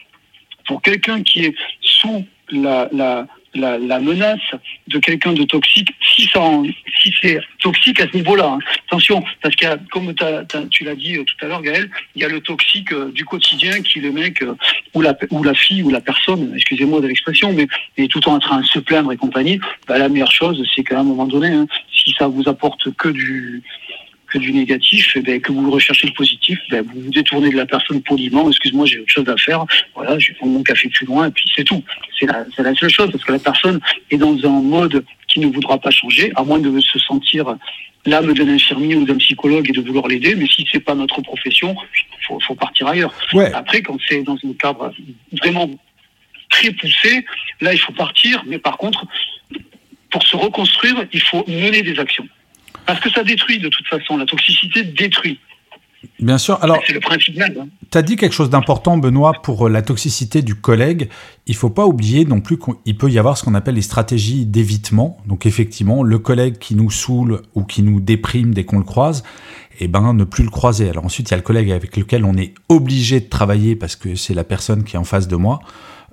[0.65, 4.40] Pour quelqu'un qui est sous la, la la, menace
[4.88, 6.30] de quelqu'un de toxique, si,
[7.02, 8.46] si c'est toxique à ce niveau-là.
[8.46, 8.60] Hein.
[8.88, 10.14] Attention, parce que comme
[10.70, 13.26] tu l'as dit euh, tout à l'heure, Gaël, il y a le toxique euh, du
[13.26, 14.56] quotidien qui le mec euh,
[14.94, 18.40] ou, la, ou la fille ou la personne, excusez-moi de l'expression, mais est tout en
[18.40, 19.60] train de se plaindre et compagnie.
[19.88, 23.10] Bah, la meilleure chose, c'est qu'à un moment donné, hein, si ça vous apporte que
[23.10, 23.64] du
[24.32, 27.58] que du négatif, eh ben, que vous recherchez le positif, ben, vous vous détournez de
[27.58, 29.65] la personne poliment, excuse-moi, j'ai autre chose à faire,
[29.96, 31.84] voilà, je vais prendre mon café plus loin, et puis c'est tout.
[32.20, 35.48] C'est la, la, seule chose, parce que la personne est dans un mode qui ne
[35.48, 37.56] voudra pas changer, à moins de se sentir
[38.06, 41.22] l'âme d'un infirmier ou d'un psychologue et de vouloir l'aider, mais si c'est pas notre
[41.22, 41.76] profession,
[42.28, 43.13] faut, faut partir ailleurs.
[43.54, 44.94] Après, quand c'est dans un cadre
[45.41, 45.70] vraiment
[46.50, 47.26] très poussé,
[47.60, 49.06] là, il faut partir, mais par contre,
[50.10, 52.28] pour se reconstruire, il faut mener des actions.
[52.86, 55.39] Parce que ça détruit de toute façon, la toxicité détruit.
[56.20, 56.58] Bien sûr.
[56.63, 57.56] Alors, c'est le principe même.
[57.60, 57.67] Hein.
[57.91, 61.10] Tu as dit quelque chose d'important, Benoît, pour euh, la toxicité du collègue.
[61.46, 64.46] Il faut pas oublier non plus qu'il peut y avoir ce qu'on appelle les stratégies
[64.46, 65.17] d'évitement.
[65.28, 69.24] Donc, effectivement, le collègue qui nous saoule ou qui nous déprime dès qu'on le croise,
[69.80, 70.89] eh ben, ne plus le croiser.
[70.89, 73.96] Alors ensuite, il y a le collègue avec lequel on est obligé de travailler parce
[73.96, 75.60] que c'est la personne qui est en face de moi.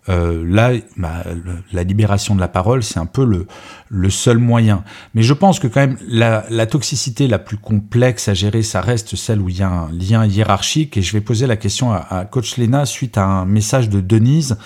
[0.09, 0.73] Euh, là,
[1.73, 3.25] la libération de la parole, c'est un peu
[3.91, 4.85] le, seul moyen.
[5.15, 9.17] Mais je pense que quand même, la, toxicité la plus complexe à gérer, ça reste
[9.17, 10.97] celle où il y a un lien hiérarchique.
[10.97, 14.01] Et je vais poser la question à, à Coach Lena suite à un message de
[14.01, 14.57] Denise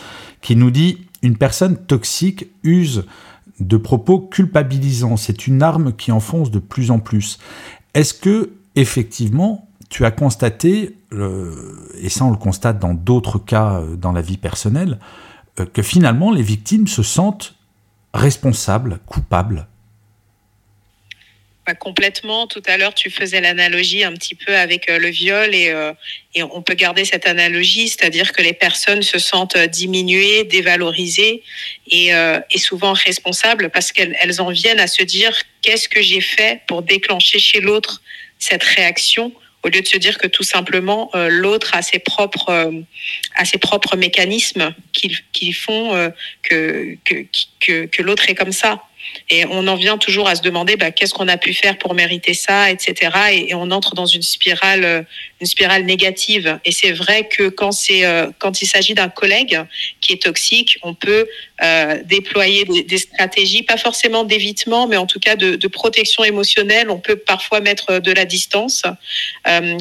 [0.40, 3.04] qui nous dit une personne toxique use
[3.60, 5.16] de propos culpabilisants.
[5.16, 7.38] C'est une arme qui enfonce de plus en plus.
[7.94, 10.96] Est-ce que, effectivement, tu as constaté,
[12.00, 14.98] et ça on le constate dans d'autres cas euh, dans la vie personnelle,
[15.72, 17.54] que finalement les victimes se sentent
[18.14, 19.66] responsables, coupables
[21.64, 22.48] bah, complètement.
[22.48, 25.92] Tout à l'heure, tu faisais l'analogie un petit peu avec euh, le viol et, euh,
[26.34, 31.44] et on peut garder cette analogie, c'est-à-dire que les personnes se sentent diminuées, dévalorisées
[31.86, 32.10] et,
[32.50, 36.62] et souvent responsables parce qu'elles elles en viennent à se dire qu'est-ce que j'ai fait
[36.66, 38.02] pour déclencher chez l'autre
[38.38, 39.32] cette réaction
[39.62, 42.70] au lieu de se dire que tout simplement euh, l'autre a ses propres euh,
[43.44, 46.08] ses propres mécanismes qui, qui font euh,
[46.42, 48.82] que, que, que l'autre est comme ça.
[49.30, 51.94] Et on en vient toujours à se demander bah, qu'est-ce qu'on a pu faire pour
[51.94, 53.10] mériter ça, etc.
[53.32, 55.02] Et, on entre dans une spirale, euh,
[55.40, 56.58] une spirale négative.
[56.64, 59.60] Et c'est vrai que quand euh, quand il s'agit d'un collègue
[60.00, 61.26] qui est toxique, on peut
[61.62, 66.90] euh, déployer des, stratégies, pas forcément d'évitement, mais en tout cas de, protection émotionnelle.
[66.90, 68.82] On peut parfois mettre de la distance.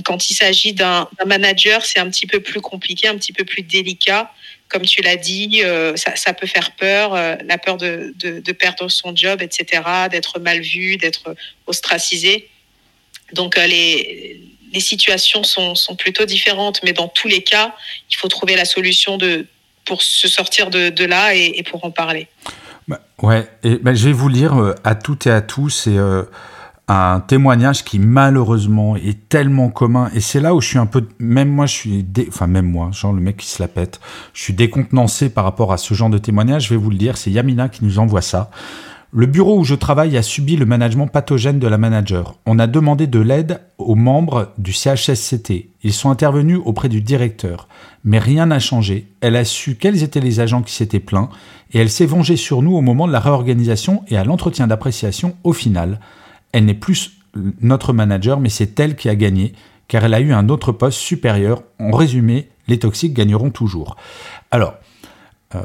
[0.03, 3.61] quand il s'agit d'un manager, c'est un petit peu plus compliqué, un petit peu plus
[3.61, 4.31] délicat
[4.71, 8.13] comme tu l'as dit, euh, ça, peut faire peur, euh, la peur de,
[8.53, 11.35] perdre son job, etc., d'être mal vu, d'être
[11.67, 12.49] ostracisé.
[13.33, 14.39] Donc euh, les,
[14.79, 17.75] situations sont, plutôt différentes, mais dans tous les cas,
[18.09, 19.45] il faut trouver la solution de,
[19.85, 22.27] pour se sortir de, là et, pour en parler.
[22.87, 25.87] Bah, ouais, et bah, je vais vous lire à toutes et à tous.
[25.87, 25.97] Et,
[26.91, 31.07] un témoignage qui malheureusement est tellement commun et c'est là où je suis un peu
[31.19, 33.99] même moi je suis enfin même moi genre le mec qui se la pète
[34.33, 37.17] je suis décontenancé par rapport à ce genre de témoignage je vais vous le dire
[37.17, 38.51] c'est Yamina qui nous envoie ça
[39.13, 42.35] le bureau où je travaille a subi le management pathogène de la manager.
[42.45, 45.67] On a demandé de l'aide aux membres du CHSCT.
[45.83, 47.67] Ils sont intervenus auprès du directeur.
[48.05, 49.09] Mais rien n'a changé.
[49.19, 51.27] Elle a su quels étaient les agents qui s'étaient plaints
[51.73, 55.35] et elle s'est vengée sur nous au moment de la réorganisation et à l'entretien d'appréciation
[55.43, 55.99] au final
[56.51, 57.11] elle n'est plus
[57.61, 59.53] notre manager, mais c'est elle qui a gagné,
[59.87, 61.63] car elle a eu un autre poste supérieur.
[61.79, 63.95] En résumé, les toxiques gagneront toujours.
[64.51, 64.75] Alors,
[65.55, 65.61] euh,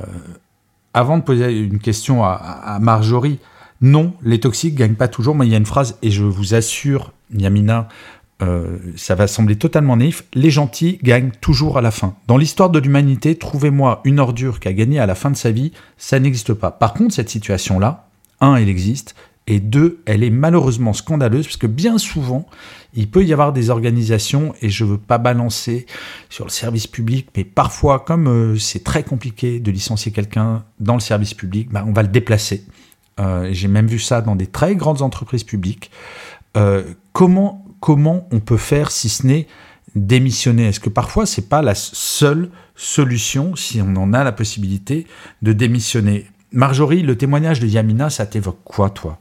[0.95, 3.39] avant de poser une question à, Marjorie,
[3.81, 6.55] non, les toxiques gagnent pas toujours, mais il y a une phrase, et je vous
[6.55, 7.89] assure, Yamina,
[8.43, 12.15] euh, ça va sembler totalement naïf, les gentils gagnent toujours à la fin.
[12.27, 15.51] Dans l'histoire de l'humanité, trouvez-moi une ordure qui a gagné à la fin de sa
[15.51, 16.71] vie, ça n'existe pas.
[16.71, 18.09] Par contre, cette situation-là,
[18.41, 19.15] un, elle existe,
[19.47, 22.47] et deux, elle est malheureusement scandaleuse parce que bien souvent,
[22.95, 25.87] il peut y avoir des organisations, et je ne veux pas balancer
[26.31, 30.95] sur le service public, mais parfois, comme euh, c'est très compliqué de licencier quelqu'un dans
[30.95, 32.65] le service public, bah, on va le déplacer.
[33.21, 35.91] Euh, J'ai même vu ça dans des très grandes entreprises publiques.
[36.57, 39.47] Euh, comment, comment on peut faire si ce n'est
[39.95, 40.67] démissionner?
[40.69, 45.07] Est-ce que parfois c'est pas la seule solution, si on en a la possibilité,
[45.43, 46.27] de démissionner?
[46.53, 49.19] Marjorie, le témoignage de Yamina, ça t'évoque quoi, toi?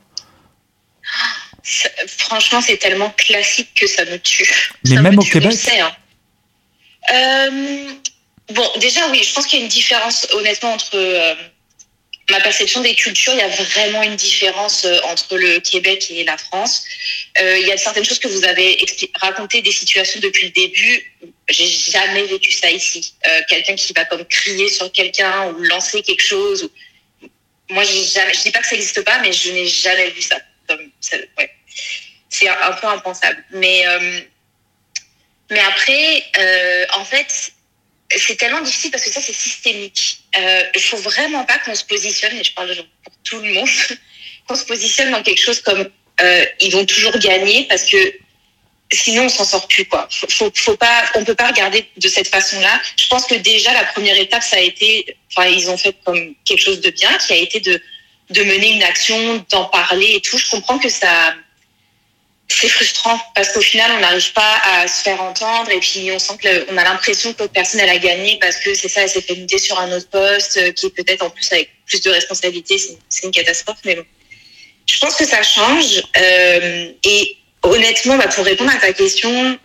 [2.07, 4.71] Franchement, c'est tellement classique que ça me tue.
[4.87, 5.95] Mais même au Québec hein.
[7.11, 7.91] euh,
[8.49, 11.33] Bon, déjà, oui, je pense qu'il y a une différence, honnêtement, entre euh,
[12.29, 13.33] ma perception des cultures.
[13.33, 16.83] Il y a vraiment une différence euh, entre le Québec et la France.
[17.39, 18.77] il y a certaines choses que vous avez
[19.19, 21.13] racontées, des situations depuis le début.
[21.49, 23.15] J'ai jamais vécu ça ici.
[23.49, 26.69] quelqu'un qui va comme crier sur quelqu'un ou lancer quelque chose.
[27.69, 30.37] Moi, jamais, je dis pas que ça n'existe pas, mais je n'ai jamais vu ça
[32.29, 33.43] c'est un, peu impensable.
[33.51, 34.19] Mais, euh,
[35.49, 37.53] mais après, euh, en fait,
[38.15, 40.19] c'est tellement difficile parce que ça, c'est systémique.
[40.37, 43.69] Euh, il faut vraiment pas qu'on se positionne, et je parle pour tout le monde,
[44.47, 45.89] qu'on se positionne dans quelque chose comme
[46.61, 47.97] ils vont toujours gagner parce que
[48.93, 50.07] sinon on s'en sort plus quoi.
[50.11, 52.81] Faut, faut, pas, on peut pas regarder de cette façon-là.
[52.97, 56.35] Je pense que déjà la première étape ça a été, enfin ils ont fait comme
[56.45, 57.81] quelque chose de bien, qui a été de
[58.29, 60.37] de mener une action, d'en parler et tout.
[60.37, 61.33] Je comprends que ça,
[62.47, 66.19] c'est frustrant parce qu'au final, on n'arrive pas à se faire entendre et puis on
[66.19, 69.09] sent qu'on a l'impression que l'autre personne, elle a gagné parce que c'est ça, elle
[69.09, 72.01] s'est fait muter sur un autre poste euh, qui est peut-être en plus avec plus
[72.01, 72.77] de responsabilités.
[73.09, 74.05] C'est une catastrophe, mais bon.
[74.87, 76.03] Je pense que ça change.
[76.17, 79.57] Euh, et honnêtement, bah, pour répondre à ta question,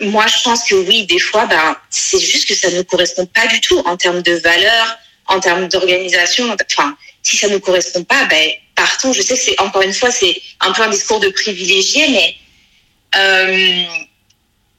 [0.00, 3.46] moi, je pense que oui, des fois, bah, c'est juste que ça ne correspond pas
[3.46, 6.54] du tout en termes de valeur, en termes d'organisation.
[6.70, 9.12] Enfin, si ça ne correspond pas, ben, partons.
[9.12, 12.36] Je sais que c'est, encore une fois, c'est un peu un discours de privilégié, mais
[13.16, 13.84] euh,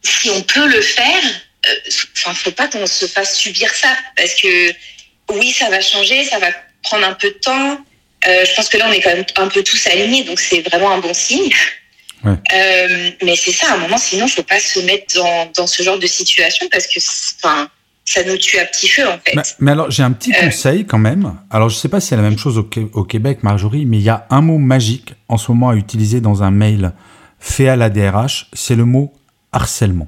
[0.04, 1.24] si on peut le faire,
[1.68, 1.74] euh,
[2.16, 4.72] enfin, faut pas qu'on se fasse subir ça, parce que
[5.32, 6.52] oui, ça va changer, ça va
[6.84, 7.80] prendre un peu de temps.
[8.28, 10.62] Euh, je pense que là, on est quand même un peu tous alignés, donc c'est
[10.62, 11.52] vraiment un bon signe.
[12.24, 15.98] mais c'est ça, à un moment, sinon, faut pas se mettre dans, dans ce genre
[15.98, 17.00] de situation parce que,
[17.44, 17.70] enfin,
[18.06, 19.56] ça nous tue à petit feu en fait.
[19.60, 20.46] Mais, alors j'ai un petit Euh.
[20.46, 21.34] conseil quand même.
[21.50, 23.98] Alors je sais pas si c'est la même chose au, Qué- au Québec, Marjorie, mais
[23.98, 26.94] il y a un mot magique en ce moment à utiliser dans un mail
[27.40, 29.12] fait à la DRH, c'est le mot
[29.52, 30.08] harcèlement.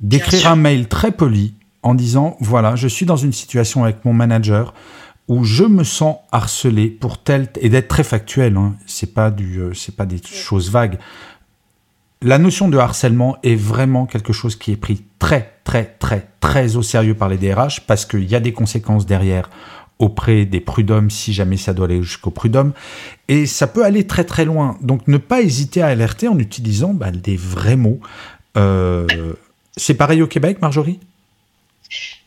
[0.00, 4.12] D'écrire un mail très poli en disant voilà, je suis dans une situation avec mon
[4.12, 4.74] manager
[5.26, 8.56] où je me sens harcelé pour tel et d'être très factuel.
[8.56, 10.98] Hein, c'est pas du, euh, c'est pas des choses vagues.
[12.20, 16.74] La notion de harcèlement est vraiment quelque chose qui est pris très, très, très, très
[16.74, 19.50] au sérieux par les DRH parce qu'il y a des conséquences derrière
[20.00, 22.72] auprès des prud'hommes si jamais ça doit aller jusqu'au prud'homme.
[23.28, 24.76] Et ça peut aller très, très loin.
[24.80, 28.00] Donc ne pas hésiter à alerter en utilisant bah, des vrais mots.
[28.56, 29.06] Euh,
[29.76, 30.98] c'est pareil au Québec, Marjorie?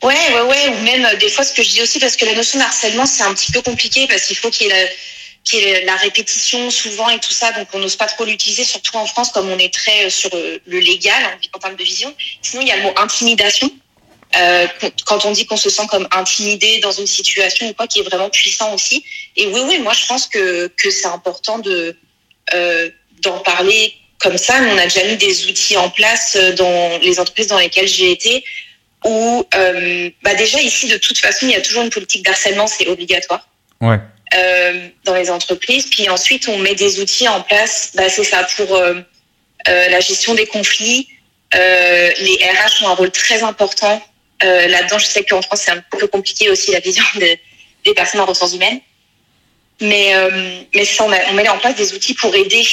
[0.04, 2.26] Ouais, ouais, ouais, ou même euh, des fois ce que je dis aussi, parce que
[2.26, 4.90] la notion de harcèlement, c'est un petit peu compliqué, parce qu'il faut qu'il y ait
[5.44, 8.64] qu'il y ait la répétition souvent et tout ça, donc on n'ose pas trop l'utiliser,
[8.64, 11.76] surtout en France, comme on est très euh, sur euh, le légal en, en termes
[11.76, 12.14] de vision.
[12.42, 13.72] Sinon, il y a le mot intimidation.
[14.38, 14.68] Euh,
[15.06, 18.04] quand on dit qu'on se sent comme intimidé dans une situation ou quoi, qui est
[18.04, 19.04] vraiment puissant aussi.
[19.36, 21.98] Et oui, oui, moi je pense que, que c'est important de
[23.22, 24.60] d'en parler comme ça.
[24.60, 28.12] Nous, on a déjà mis des outils en place dans les entreprises dans lesquelles j'ai
[28.12, 28.44] été
[29.06, 29.46] où
[30.24, 33.48] bah déjà ici de toute façon il y a toujours une politique d'harcèlement c'est obligatoire
[33.82, 34.00] Ouais.
[34.36, 35.88] Euh, dans les entreprises.
[35.90, 38.96] Puis ensuite on met des outils en place bah, c'est ça pour euh,
[39.70, 41.08] euh, la gestion des conflits.
[41.54, 44.02] Euh, les RH ont un rôle très important
[44.44, 45.00] euh, là-dedans.
[45.00, 47.40] Je sais qu'en France c'est un peu compliqué aussi la vision des,
[47.86, 48.80] des personnes en ressources humaines.
[49.82, 50.14] Mais
[50.76, 52.64] mais ça on, a, on met en place des outils pour aider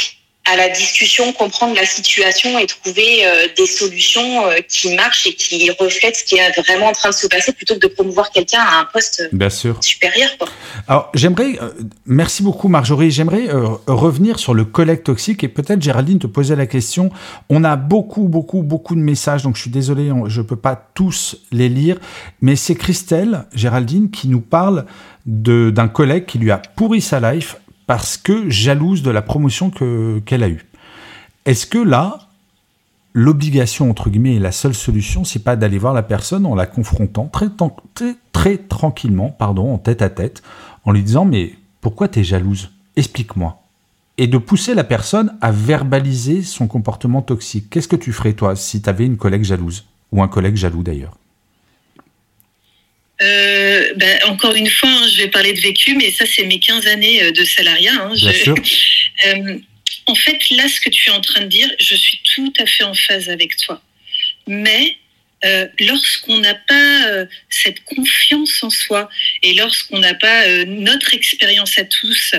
[0.51, 5.35] à la discussion, comprendre la situation et trouver euh, des solutions euh, qui marchent et
[5.35, 8.31] qui reflètent ce qui est vraiment en train de se passer plutôt que de promouvoir
[8.31, 9.77] quelqu'un à un poste euh, Bien sûr.
[9.83, 10.31] supérieur.
[10.39, 10.49] Quoi.
[10.87, 11.71] Alors, j'aimerais, euh,
[12.07, 16.57] merci beaucoup Marjorie, j'aimerais euh, revenir sur le collègue toxique et peut-être Géraldine te poser
[16.57, 17.11] la question.
[17.51, 20.57] On a beaucoup, beaucoup, beaucoup de messages, donc je suis désolé, on- je ne peux
[20.57, 21.97] pas tous les lire,
[22.41, 24.87] mais c'est Christelle, Géraldine, qui nous parle
[25.27, 27.57] de- d'un collègue qui lui a pourri sa life
[27.89, 30.67] parce que jalouse de la promotion que- qu'elle a eue.
[31.47, 32.19] Est-ce que là,
[33.15, 36.67] l'obligation, entre guillemets, et la seule solution, c'est pas d'aller voir la personne en la
[36.67, 40.43] confrontant très, tan- très, très tranquillement, pardon, en tête à tête,
[40.85, 42.71] en lui disant Mais pourquoi tu es jalouse?
[42.95, 43.63] Explique-moi.
[44.19, 47.71] Et de pousser la personne à verbaliser son comportement toxique.
[47.71, 49.87] Qu'est-ce que tu ferais, toi, si tu avais une collègue jalouse?
[50.13, 51.17] Ou un collègue jaloux, d'ailleurs
[53.21, 56.61] Euh, ben, encore une fois, hein, je vais parler de vécu, mais ça, c'est mes
[56.61, 57.93] 15 années euh, de salariat.
[57.95, 58.13] hein.
[58.15, 58.55] Bien Je- sûr.
[59.27, 59.59] Euh,
[60.07, 62.67] en fait, là, ce que tu es en train de dire, je suis tout à
[62.67, 63.83] fait en phase avec toi.
[64.47, 64.97] Mais
[65.45, 69.09] euh, lorsqu'on n'a pas euh, cette confiance en soi
[69.43, 72.33] et lorsqu'on n'a pas euh, notre expérience à tous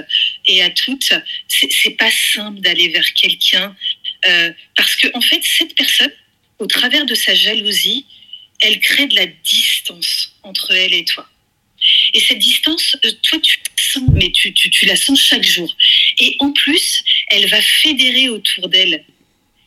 [0.46, 1.12] et à toutes,
[1.50, 3.76] c'est pas simple d'aller vers quelqu'un
[4.78, 6.12] parce que en fait, cette personne,
[6.60, 8.06] au travers de sa jalousie,
[8.62, 11.28] elle crée de la distance entre elle et toi.
[12.14, 15.46] Et cette distance, euh, toi, tu la sens, mais tu, tu, tu la sens chaque
[15.46, 15.74] jour.
[16.20, 19.06] Et en plus, elle va fédérer autour d'elle.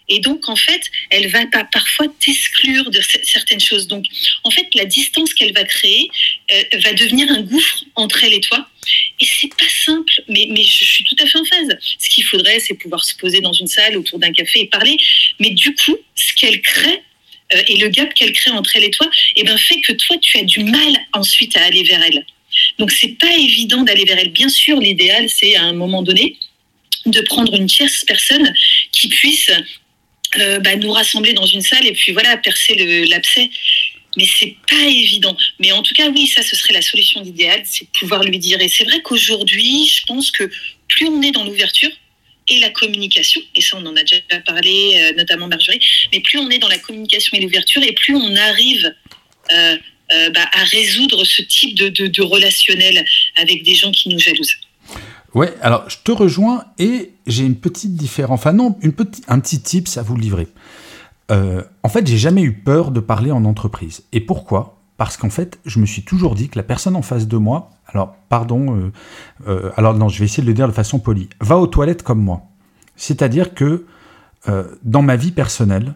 [0.08, 3.86] Et donc, en fait, elle va parfois t'exclure de cer- certaines choses.
[3.86, 4.04] Donc,
[4.44, 6.10] en fait, la distance qu'elle va créer
[6.50, 8.68] euh, va devenir un gouffre entre elle et toi.
[9.20, 11.78] Et c'est pas simple, mais, mais je suis tout à fait en phase.
[11.98, 14.98] Ce qu'il faudrait, c'est pouvoir se poser dans une salle autour d'un café et parler.
[15.38, 17.00] Mais du coup, ce qu'elle crée
[17.54, 20.16] euh, et le gap qu'elle crée entre elle et toi, eh ben, fait que toi,
[20.20, 22.24] tu as du mal ensuite à aller vers elle.
[22.78, 24.30] Donc, c'est pas évident d'aller vers elle.
[24.30, 26.36] Bien sûr, l'idéal, c'est à un moment donné
[27.06, 28.52] de prendre une tierce personne
[28.92, 29.50] qui puisse
[30.38, 33.50] euh, bah, nous rassembler dans une salle et puis voilà, percer l'abcès.
[34.16, 35.36] Mais c'est pas évident.
[35.58, 38.60] Mais en tout cas, oui, ça, ce serait la solution idéale, c'est pouvoir lui dire.
[38.60, 40.50] Et c'est vrai qu'aujourd'hui, je pense que
[40.88, 41.90] plus on est dans l'ouverture
[42.52, 45.80] et la communication, et ça, on en a déjà parlé, euh, notamment Marjorie,
[46.12, 48.94] mais plus on est dans la communication et l'ouverture, et plus on arrive
[49.52, 49.76] euh,
[50.12, 53.04] euh, bah, à résoudre ce type de, relationnel
[53.36, 54.56] avec des gens qui nous jalousent.
[55.34, 58.38] Ouais, alors je te rejoins et j'ai une petite différence.
[58.38, 58.94] Enfin non, une
[59.28, 60.46] un petit tips à vous livrer.
[61.82, 64.02] En fait, j'ai jamais eu peur de parler en entreprise.
[64.12, 64.81] Et pourquoi?
[65.02, 67.70] Parce qu'en fait, je me suis toujours dit que la personne en face de moi,
[67.88, 68.92] alors pardon, euh,
[69.48, 72.04] euh, alors non, je vais essayer de le dire de façon polie, va aux toilettes
[72.04, 72.42] comme moi.
[72.94, 73.84] C'est-à-dire que
[74.46, 75.94] euh, dans ma vie personnelle,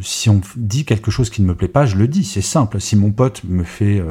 [0.00, 2.24] si on dit quelque chose qui ne me plaît pas, je le dis.
[2.24, 2.80] C'est simple.
[2.80, 4.02] Si mon pote me fait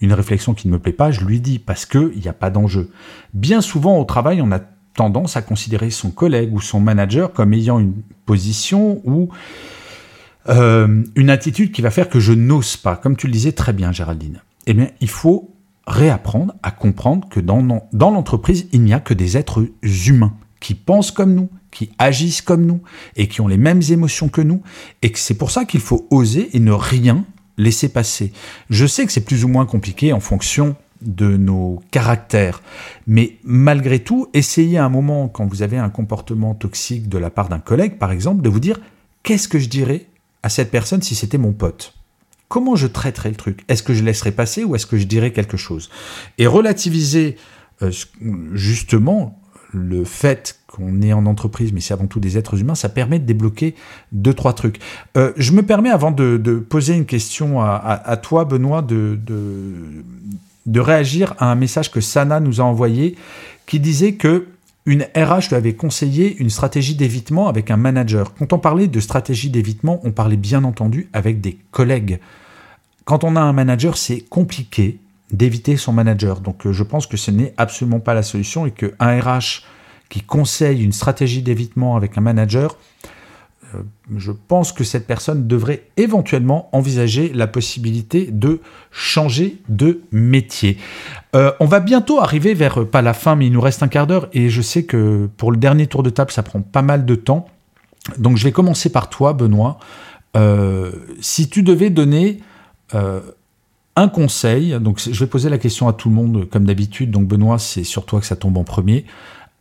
[0.00, 2.32] une réflexion qui ne me plaît pas, je lui dis parce que il n'y a
[2.32, 2.90] pas d'enjeu.
[3.34, 4.60] Bien souvent au travail, on a
[4.94, 7.94] tendance à considérer son collègue ou son manager comme ayant une
[8.24, 9.30] position ou
[10.48, 13.72] euh, une attitude qui va faire que je n'ose pas, comme tu le disais très
[13.72, 14.40] bien, Géraldine.
[14.66, 15.54] Eh bien, il faut
[15.86, 20.74] réapprendre à comprendre que dans, dans l'entreprise, il n'y a que des êtres humains qui
[20.74, 22.80] pensent comme nous, qui agissent comme nous
[23.16, 24.62] et qui ont les mêmes émotions que nous.
[25.02, 27.24] Et que c'est pour ça qu'il faut oser et ne rien
[27.56, 28.32] laisser passer.
[28.70, 32.62] Je sais que c'est plus ou moins compliqué en fonction de nos caractères.
[33.06, 37.30] Mais malgré tout, essayez à un moment, quand vous avez un comportement toxique de la
[37.30, 38.80] part d'un collègue, par exemple, de vous dire
[39.22, 40.06] qu'est-ce que je dirais
[40.42, 41.94] à cette personne si c'était mon pote.
[42.48, 43.64] Comment je traiterais le truc?
[43.68, 45.90] Est-ce que je laisserais passer ou est-ce que je dirais quelque chose?
[46.38, 47.36] Et relativiser
[47.82, 47.90] euh,
[48.54, 49.40] justement
[49.72, 53.18] le fait qu'on est en entreprise, mais c'est avant tout des êtres humains, ça permet
[53.18, 53.74] de débloquer
[54.12, 54.80] deux, trois trucs.
[55.18, 59.18] Euh, je me permets, avant de, poser une question à, toi, Benoît, de,
[60.68, 63.16] de réagir à un message que Sana nous a envoyé
[63.66, 64.46] qui disait que
[64.88, 68.32] une RH lui avait conseillé une stratégie d'évitement avec un manager.
[68.34, 72.20] Quand on parlait de stratégie d'évitement, on parlait bien entendu avec des collègues.
[73.04, 74.98] Quand on a un manager, c'est compliqué
[75.30, 76.40] d'éviter son manager.
[76.40, 79.62] Donc euh, je pense que ce n'est absolument pas la solution et qu'un RH
[80.08, 82.78] qui conseille une stratégie d'évitement avec un manager,
[84.16, 88.60] je pense que cette personne devrait éventuellement envisager la possibilité de
[88.90, 90.78] changer de métier.
[91.34, 93.88] Euh, on va bientôt arriver vers, euh, pas la fin, mais il nous reste un
[93.88, 96.82] quart d'heure, et je sais que pour le dernier tour de table, ça prend pas
[96.82, 97.46] mal de temps.
[98.16, 99.78] Donc je vais commencer par toi, Benoît.
[101.20, 102.40] si tu devais donner
[102.94, 107.26] un conseil, donc je vais poser la question à tout le monde comme d'habitude, donc
[107.26, 109.04] Benoît, c'est sur toi que ça tombe en premier.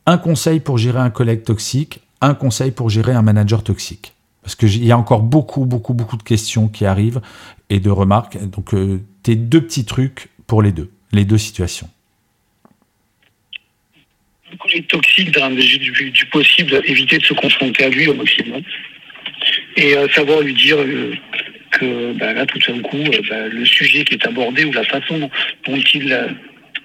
[0.05, 4.55] Un conseil pour gérer un collègue toxique, un conseil pour gérer un manager toxique Parce
[4.55, 7.21] qu'il y a encore beaucoup, beaucoup, beaucoup de questions qui arrivent
[7.69, 8.37] et de remarques.
[8.49, 11.89] Donc, euh, tes deux petits trucs pour les deux, les deux situations.
[14.51, 18.61] Un collègue toxique, dans du, du, possible, éviter de se confronter à lui au maximum.
[19.75, 21.13] Et euh, savoir lui dire euh,
[21.71, 25.29] que bah, là, tout d'un coup, bah, le sujet qui est abordé ou la façon
[25.65, 26.37] dont il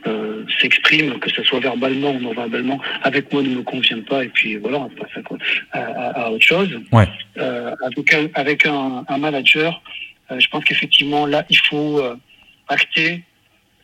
[0.07, 4.25] euh, s'exprime, que ce soit verbalement ou non verbalement, avec moi ne me convient pas,
[4.25, 5.11] et puis voilà, on passe
[5.73, 6.81] à, à, autre chose.
[6.93, 7.09] Ouais.
[7.39, 7.75] Euh,
[8.35, 9.83] avec un, un, manager,
[10.31, 12.17] euh, je pense qu'effectivement, là, il faut euh,
[12.69, 13.23] acter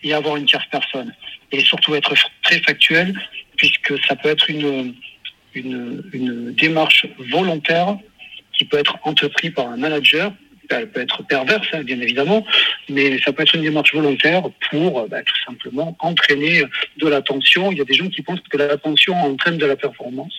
[0.02, 1.14] et avoir une tierce personne.
[1.52, 3.18] Et surtout être très factuel,
[3.56, 4.94] puisque ça peut être une,
[5.54, 7.96] une, une démarche volontaire
[8.52, 10.32] qui peut être entreprise par un manager
[10.70, 12.44] elle peut être perverse, hein, bien évidemment,
[12.88, 16.62] mais ça peut être une démarche volontaire pour bah, tout simplement entraîner
[16.96, 17.72] de l'attention.
[17.72, 20.34] Il y a des gens qui pensent que l'attention entraîne de la performance.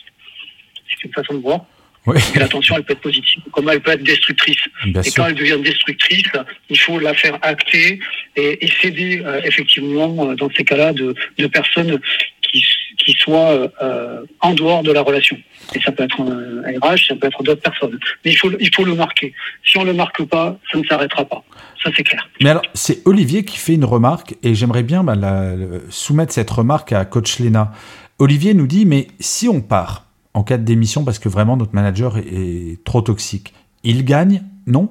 [0.89, 1.65] C'est une façon de voir.
[2.05, 2.19] Oui.
[2.35, 4.61] Et l'attention, elle peut être positive, comme elle peut être destructrice.
[4.85, 6.31] et quand elle devient destructrice,
[6.69, 7.99] il faut la faire acter
[8.35, 11.99] et, céder euh, effectivement euh, dans ces cas-là de, de personnes
[12.51, 15.37] qui, soient euh, en dehors de la relation.
[15.73, 17.97] Et ça peut être un RH, ça peut être d'autres personnes.
[18.23, 19.33] Mais il faut, il faut le marquer.
[19.65, 21.43] Si on ne le marque pas, ça ne s'arrêtera pas.
[21.83, 22.27] Ça, c'est clair.
[22.41, 25.53] Mais alors, c'est Olivier qui fait une remarque, et j'aimerais bien la,
[25.89, 27.71] soumettre cette remarque à Coach Lena.
[28.19, 31.73] Olivier nous dit, mais si on part en cas de démission parce que vraiment notre
[31.73, 34.89] manager est, trop toxique, il gagne Non?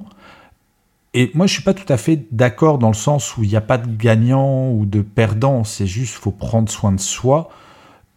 [1.15, 3.57] Et moi, je suis pas tout à fait d'accord dans le sens où il n'y
[3.57, 5.65] a pas de gagnant ou de perdant.
[5.65, 7.51] C'est juste, faut prendre soin de soi.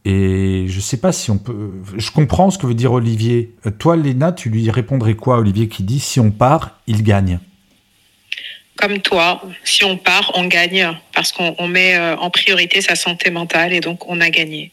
[0.03, 1.71] Et je sais pas si on peut.
[1.95, 3.55] Je comprends ce que veut dire Olivier.
[3.65, 7.39] Euh, toi, Léna, tu lui répondrais quoi, Olivier, qui dit si on part, il gagne?
[8.77, 13.29] Comme toi, si on part, on gagne parce qu'on met euh, en priorité sa santé
[13.29, 14.71] mentale et donc on a gagné.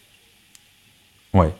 [1.34, 1.52] Ouais.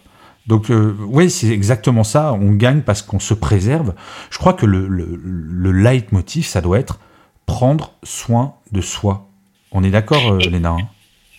[0.48, 2.32] Donc, euh, oui, c'est exactement ça.
[2.32, 3.94] On gagne parce qu'on se préserve.
[4.30, 6.98] Je crois que le, le, le leitmotiv, ça doit être
[7.46, 9.28] prendre soin de soi.
[9.70, 10.88] On est d'accord, Léna hein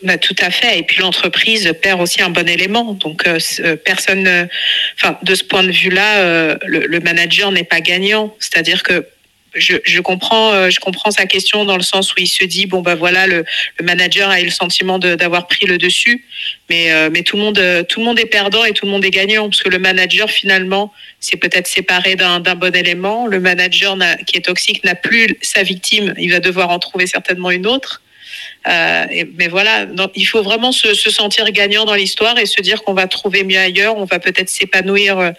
[0.03, 0.79] bah, tout à fait.
[0.79, 2.93] Et puis l'entreprise perd aussi un bon élément.
[2.93, 4.45] Donc euh, euh, personne, euh,
[4.95, 8.33] enfin de ce point de vue-là, le, le, manager n'est pas gagnant.
[8.39, 9.05] C'est-à-dire que
[9.55, 12.81] je, je, comprends, je comprends sa question dans le sens où il se dit bon
[12.81, 13.45] bah voilà le,
[13.77, 16.25] le manager a eu le sentiment d'avoir pris le dessus,
[16.69, 19.11] mais mais tout le monde tout le monde est perdant et tout le monde est
[19.11, 23.27] gagnant parce que le manager finalement c'est peut-être séparé d'un bon élément.
[23.27, 27.51] Le manager qui est toxique n'a plus sa victime, il va devoir en trouver certainement
[27.51, 28.01] une autre.
[28.67, 29.05] Euh,
[29.37, 29.85] mais voilà,
[30.15, 33.57] il faut vraiment se, sentir gagnant dans l'histoire et se dire qu'on va trouver mieux
[33.57, 35.31] ailleurs, on va peut-être s'épanouir euh,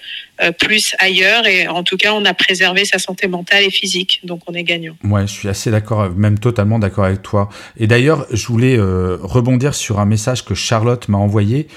[0.42, 4.20] euh, plus ailleurs et en tout cas on a préservé sa santé mentale et physique,
[4.24, 4.94] donc on est gagnant.
[5.04, 7.50] Ouais, je suis assez d'accord, même totalement d'accord avec toi.
[7.76, 11.68] Et d'ailleurs, je voulais rebondir sur un message que Charlotte m'a envoyé,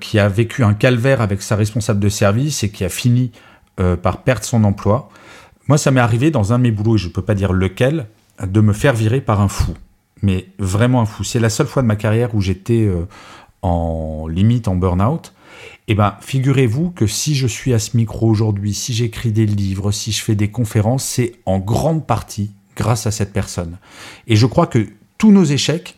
[0.00, 3.32] qui a vécu un calvaire avec sa responsable de service et qui a fini
[4.02, 5.08] par perdre son emploi.
[5.68, 7.52] Moi, ça m'est arrivé dans un de mes boulots, et je ne peux pas dire
[7.52, 8.06] lequel,
[8.44, 9.74] de me faire virer par un fou
[10.22, 11.24] mais vraiment un fou.
[11.24, 13.06] C'est la seule fois de ma carrière où j'étais euh,
[13.62, 15.32] en limite en burn-out.
[15.88, 19.90] Eh ben, figurez-vous que si je suis à ce micro aujourd'hui, si j'écris des livres,
[19.90, 23.78] si je fais des conférences, c'est en grande partie grâce à cette personne.
[24.26, 24.86] Et je crois que
[25.18, 25.96] tous nos échecs,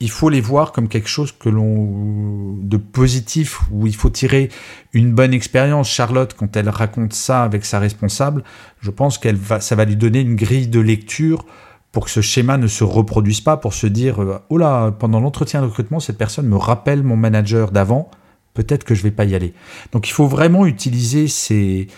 [0.00, 4.48] il faut les voir comme quelque chose que l'on de positif où il faut tirer
[4.92, 5.88] une bonne expérience.
[5.88, 8.42] Charlotte, quand elle raconte ça avec sa responsable,
[8.80, 11.46] je pense qu'elle va, ça va lui donner une grille de lecture
[11.92, 15.20] pour que ce schéma ne se reproduise pas, pour se dire euh, oh là, pendant
[15.20, 18.10] l'entretien de recrutement, cette personne me rappelle mon manager d'avant,
[18.54, 19.54] peut-être que je vais pas y aller.
[19.92, 21.88] Donc il faut vraiment utiliser ces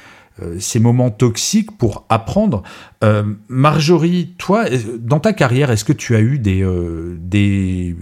[0.43, 2.65] euh, ces moments toxiques pour apprendre.
[3.05, 4.65] Euh, Marjorie, toi,
[4.99, 7.95] dans ta carrière, est-ce que tu as eu des, euh, des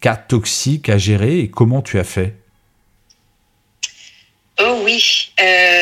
[0.00, 2.36] cas toxiques à gérer et comment tu as fait?
[4.58, 5.34] Oh oui.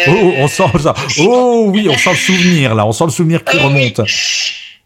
[0.09, 0.95] Oh, on sent ça.
[1.21, 4.01] Oh oui, on sent le souvenir là, on sent le souvenir qui oh remonte.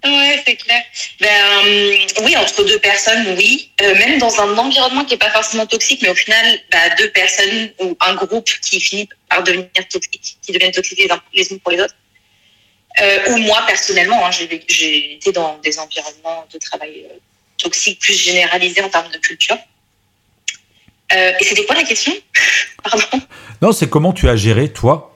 [0.04, 0.82] Ouais, c'est clair.
[1.20, 1.28] Ben,
[1.66, 3.70] euh, oui, entre deux personnes, oui.
[3.80, 7.10] Euh, même dans un environnement qui n'est pas forcément toxique, mais au final, bah, deux
[7.10, 11.72] personnes ou un groupe qui finit par devenir toxique, qui deviennent toxiques les, uns pour
[11.72, 11.96] les autres.
[13.00, 17.06] Euh, ou moi, personnellement, hein, j'ai été dans des environnements de travail
[17.58, 19.58] toxiques plus généralisés en termes de culture.
[21.10, 22.12] et c'était quoi la question?
[23.62, 25.15] Non, c'est comment tu as géré, toi.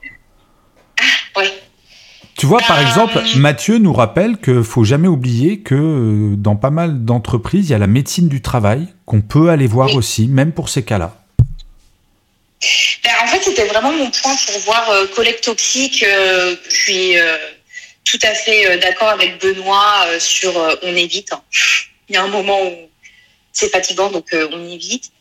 [2.41, 6.71] Tu vois, par exemple, Mathieu nous rappelle qu'il faut jamais oublier que euh, dans pas
[6.71, 10.53] mal d'entreprises, il y a la médecine du travail qu'on peut aller voir aussi, même
[10.53, 11.15] pour ces cas-là.
[13.05, 16.03] Ben, en fait, c'était vraiment mon point pour voir euh, collègue toxique.
[16.03, 17.15] Euh, je suis
[18.07, 21.35] tout à fait d'accord avec Benoît sur on évite.
[21.35, 21.43] Hein.
[22.09, 22.73] Il y a un moment où
[23.53, 25.13] c'est fatigant, donc on évite.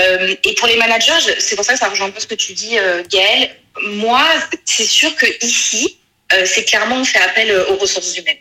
[0.00, 2.54] et pour les managers, c'est pour ça que ça rejoint un peu ce que tu
[2.54, 2.76] dis,
[3.08, 3.50] Gaël.
[3.82, 4.24] Moi,
[4.64, 5.99] c'est sûr que ici, euh,
[6.46, 8.38] c'est clairement on fait appel euh, aux ressources humaines.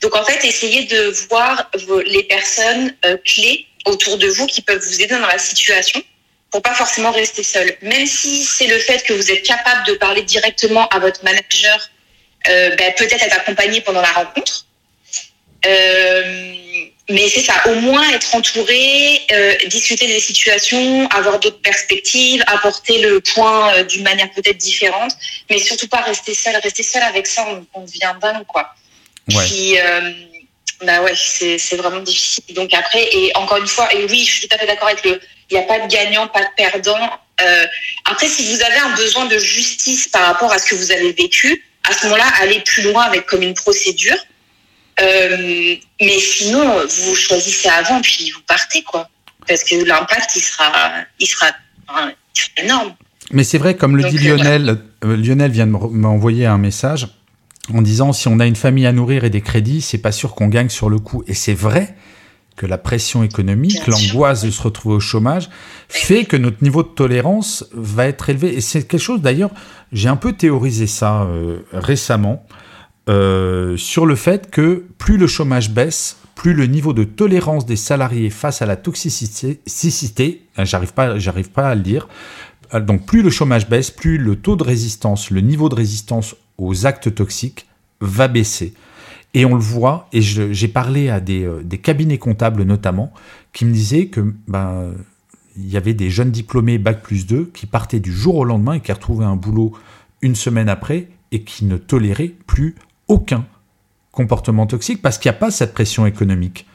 [0.00, 1.70] Donc en fait, essayez de voir
[2.06, 6.02] les personnes euh, clés autour de vous qui peuvent vous aider dans la situation
[6.50, 7.76] pour pas forcément rester seul.
[7.82, 11.90] Même si c'est le fait que vous êtes capable de parler directement à votre manager,
[12.46, 14.66] ben, peut-être être accompagné pendant la rencontre.
[17.10, 19.20] Mais c'est ça, au moins être entouré,
[19.66, 25.12] discuter des situations, avoir d'autres perspectives, apporter le point d'une manière peut-être différente
[25.50, 26.56] mais surtout pas rester seul.
[26.56, 28.74] Rester seul avec ça, on, devient dingue, quoi.
[29.30, 29.44] Ouais.
[29.46, 30.12] Puis, euh,
[30.82, 32.54] bah ouais, c'est vraiment difficile.
[32.54, 35.04] Donc après, et encore une fois, et oui, je suis tout à fait d'accord avec
[35.04, 37.10] le, il n'y a pas de gagnant, pas de perdant.
[37.40, 37.66] Euh,
[38.10, 41.12] après, si vous avez un besoin de justice par rapport à ce que vous avez
[41.12, 44.16] vécu, à ce moment-là, allez plus loin avec comme une procédure.
[45.00, 49.08] Euh, mais sinon, vous choisissez avant, puis vous partez, quoi.
[49.46, 50.72] Parce que l'impact, il sera,
[51.18, 51.46] il sera,
[51.88, 52.94] il sera énorme.
[53.32, 57.08] Mais c'est vrai, comme le dit euh, Lionel, euh, Lionel vient de m'envoyer un message
[57.72, 60.34] en disant si on a une famille à nourrir et des crédits, c'est pas sûr
[60.34, 61.24] qu'on gagne sur le coup.
[61.26, 61.94] Et c'est vrai
[62.56, 65.48] que la pression économique, l'angoisse de se retrouver au chômage,
[65.88, 68.54] fait que notre niveau de tolérance va être élevé.
[68.54, 69.50] Et c'est quelque chose, d'ailleurs,
[69.92, 72.46] j'ai un peu théorisé ça euh, récemment,
[73.06, 78.30] sur le fait que plus le chômage baisse, plus le niveau de tolérance des salariés
[78.30, 79.60] face à la toxicité,
[80.58, 82.08] j'arrive pas, j'arrive pas à le dire,
[82.74, 86.36] euh, donc plus le chômage baisse, plus le taux de résistance, le niveau de résistance
[86.58, 87.66] aux actes toxiques
[88.00, 88.74] va baisser.
[89.32, 93.12] Et on le voit, et j'ai parlé à euh, des, cabinets comptables notamment,
[93.52, 94.92] qui me disaient que ben,
[95.56, 98.74] il y avait des jeunes diplômés Bac plus 2 qui partaient du jour au lendemain
[98.74, 99.72] et qui retrouvaient un boulot
[100.22, 102.76] une semaine après et qui ne toléraient plus
[103.08, 103.44] aucun
[104.12, 106.66] comportement toxique parce qu'il n'y a pas cette pression économique.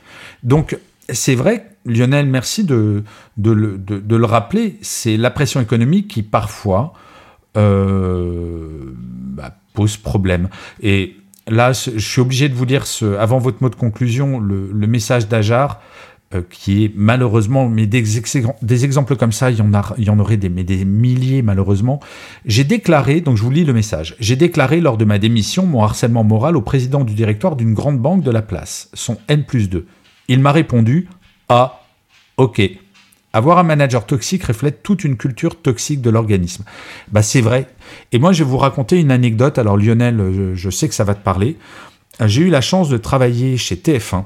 [0.43, 0.77] Donc
[1.11, 3.03] c'est vrai, Lionel, merci de,
[3.37, 6.93] de, le rappeler, c'est la pression économique qui parfois
[7.57, 10.49] euh, bah, pose problème.
[10.81, 11.15] Et
[11.47, 15.27] là, je suis obligé de vous dire, ce, avant votre mot de conclusion, le, message
[15.27, 15.81] d'Ajar,
[16.35, 20.19] euh, qui est malheureusement, mais des, exemples comme ça, il y en, il y en
[20.19, 21.99] aurait des, mais des milliers malheureusement.
[22.45, 25.81] J'ai déclaré, donc je vous lis le message, j'ai déclaré lors de ma démission mon
[25.81, 29.69] harcèlement moral au président du directoire d'une grande banque de la place, son N plus
[29.69, 29.87] 2.
[30.27, 31.09] Il m'a répondu
[31.49, 31.81] Ah,
[32.37, 32.61] ok.
[33.33, 36.63] Avoir un manager toxique reflète toute une culture toxique de l'organisme.
[37.11, 37.67] Bah, c'est vrai.
[38.11, 39.57] Et moi, je vais vous raconter une anecdote.
[39.57, 41.57] Alors, Lionel, je, sais que ça va te parler.
[42.25, 44.25] J'ai eu la chance de travailler chez TF1.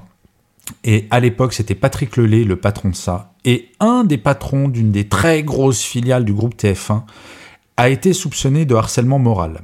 [0.84, 3.34] Et à l'époque, c'était Patrick Lelay, le patron de ça.
[3.45, 7.03] Et un des patrons d'une des très grosses filiales du groupe TF1
[7.78, 9.61] a été soupçonné de harcèlement moral.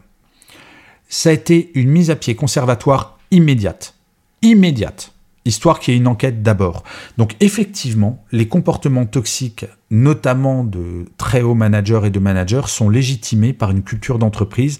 [1.08, 3.96] Ça a été une mise à pied conservatoire immédiate.
[4.42, 5.14] Immédiate
[5.46, 6.84] histoire qu'il y ait une enquête d'abord.
[7.18, 13.54] Donc effectivement, les comportements toxiques, notamment de très hauts managers et de managers, sont légitimés
[13.54, 14.80] par une culture d'entreprise.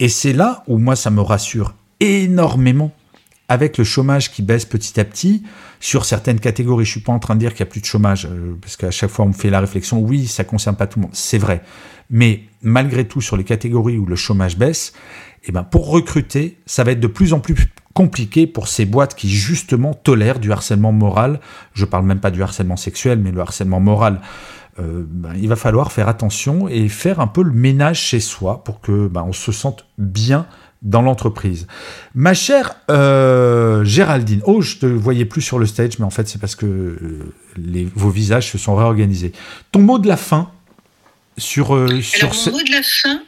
[0.00, 2.92] Et c'est là où moi, ça me rassure énormément
[3.48, 5.42] avec le chômage qui baisse petit à petit,
[5.80, 7.86] sur certaines catégories, je suis pas en train de dire qu'il n'y a plus de
[7.86, 10.86] chômage, euh, parce qu'à chaque fois on me fait la réflexion, oui, ça concerne pas
[10.86, 11.62] tout le monde, c'est vrai.
[12.10, 14.92] Mais malgré tout, sur les catégories où le chômage baisse,
[15.44, 17.56] eh ben, pour recruter, ça va être de plus en plus
[17.94, 21.40] compliqué pour ces boîtes qui justement tolèrent du harcèlement moral.
[21.72, 24.20] Je parle même pas du harcèlement sexuel, mais le harcèlement moral.
[24.78, 28.62] Euh, ben, il va falloir faire attention et faire un peu le ménage chez soi
[28.62, 30.46] pour que ben, on se sente bien
[30.82, 31.66] dans l'entreprise.
[32.14, 36.28] Ma chère euh, Géraldine, oh, je te voyais plus sur le stage, mais en fait,
[36.28, 39.32] c'est parce que euh, les, vos visages se sont réorganisés.
[39.72, 40.50] Ton mot de la fin
[41.36, 41.68] sur.
[42.02, 43.22] sur mon mot de la fin,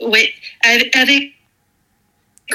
[0.00, 0.32] ouais,
[0.94, 1.33] avec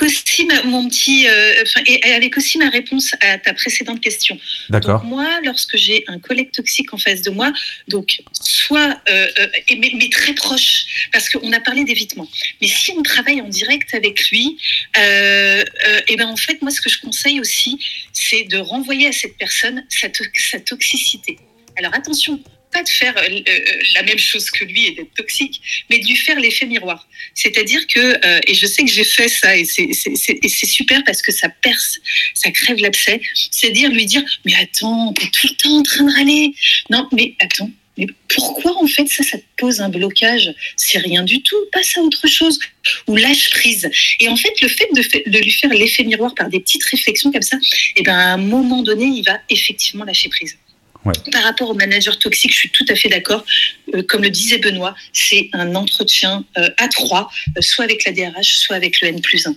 [0.02, 4.40] aussi mon petit, euh, et avec aussi ma réponse à ta précédente question.
[4.70, 5.04] D'accord.
[5.04, 7.52] Moi, lorsque j'ai un collègue toxique en face de moi,
[7.88, 12.28] donc soit, euh, euh, mais, très proche, parce qu'on a parlé d'évitement.
[12.62, 14.58] Mais si on travaille en direct avec lui,
[14.96, 17.80] et ben en fait, moi, ce que je conseille aussi,
[18.14, 21.38] c'est de renvoyer à cette personne sa, sa toxicité.
[21.78, 22.40] Alors attention,
[22.72, 23.60] pas de faire euh, euh,
[23.96, 27.08] la même chose que lui et d'être toxique, mais de lui faire l'effet miroir.
[27.34, 31.32] C'est-à-dire que, euh, et je sais que j'ai fait ça, et c'est super parce que
[31.32, 32.00] ça perce,
[32.34, 36.04] ça crève l'abcès, c'est dire lui dire, mais attends, t'es tout le temps en train
[36.04, 36.54] de râler.
[36.90, 41.24] Non, mais attends, mais pourquoi en fait ça, ça te pose un blocage C'est rien
[41.24, 42.60] du tout, passe à autre chose.
[43.08, 43.90] Ou lâche prise?
[44.20, 47.32] Et en fait, le fait de, de lui faire l'effet miroir par des petites réflexions
[47.32, 50.58] comme ça, et eh ben, à un moment donné, il va effectivement lâcher prise.
[51.04, 53.46] Par rapport au manager toxique, je suis tout à fait d'accord.
[53.94, 58.12] Euh, comme le disait Benoît, c'est un entretien euh, à trois, euh, soit avec la
[58.12, 59.56] DRH, soit avec le N plus 1.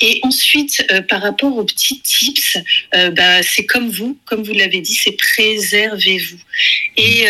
[0.00, 2.58] Et ensuite, par rapport aux petits tips,
[2.92, 6.38] bah, c'est comme vous, comme vous l'avez dit, c'est préservez-vous.
[6.96, 7.26] Et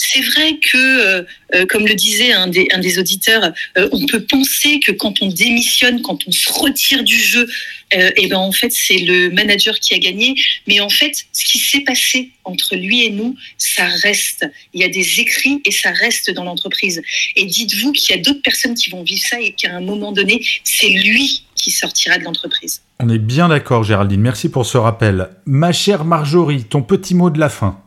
[0.00, 1.26] c'est vrai que,
[1.66, 6.32] comme le disait un des, auditeurs, on peut penser que quand on démissionne, quand on
[6.32, 7.46] se retire du jeu,
[7.92, 10.34] et eh ben en fait c'est le manager qui a gagné.
[10.68, 14.46] Mais en fait, ce qui s'est passé entre lui et nous, ça reste.
[14.72, 17.02] Il y a des écrits et ça reste dans l'entreprise.
[17.36, 20.12] Et dites-vous qu'il y a d'autres personnes qui vont vivre ça et qu'à un moment
[20.12, 22.82] donné, c'est lui qui sortira de l'entreprise.
[23.00, 24.20] On est bien d'accord, Géraldine.
[24.20, 25.30] Merci pour ce rappel.
[25.46, 27.82] Ma chère Marjorie, ton petit mot de la fin.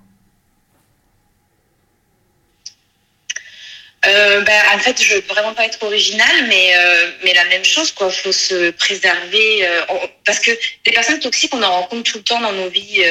[4.06, 7.64] Euh, ben, en fait, je veux vraiment pas être originale, mais euh, mais la même
[7.64, 8.12] chose, quoi.
[8.12, 9.82] Faut se préserver euh,
[10.26, 10.51] parce que
[10.86, 13.01] les personnes toxiques, on en rencontre tout le temps dans nos vies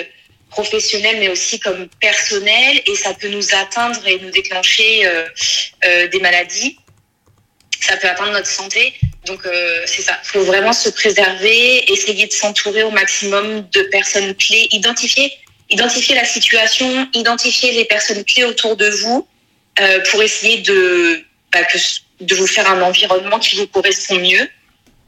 [0.51, 5.09] professionnelles, mais aussi comme personnelles, et ça peut nous atteindre et nous déclencher
[5.83, 6.77] des maladies.
[7.81, 8.93] Ça peut atteindre notre santé.
[9.25, 9.41] Donc
[9.87, 10.19] c'est ça.
[10.25, 15.33] Faut vraiment se préserver, essayer de s'entourer au maximum de personnes clés, identifier
[15.71, 19.27] identifier la situation, identifier les personnes clés autour de vous
[19.81, 21.61] euh, pour essayer de, bah,
[22.21, 24.49] de vous faire un environnement qui vous correspond mieux.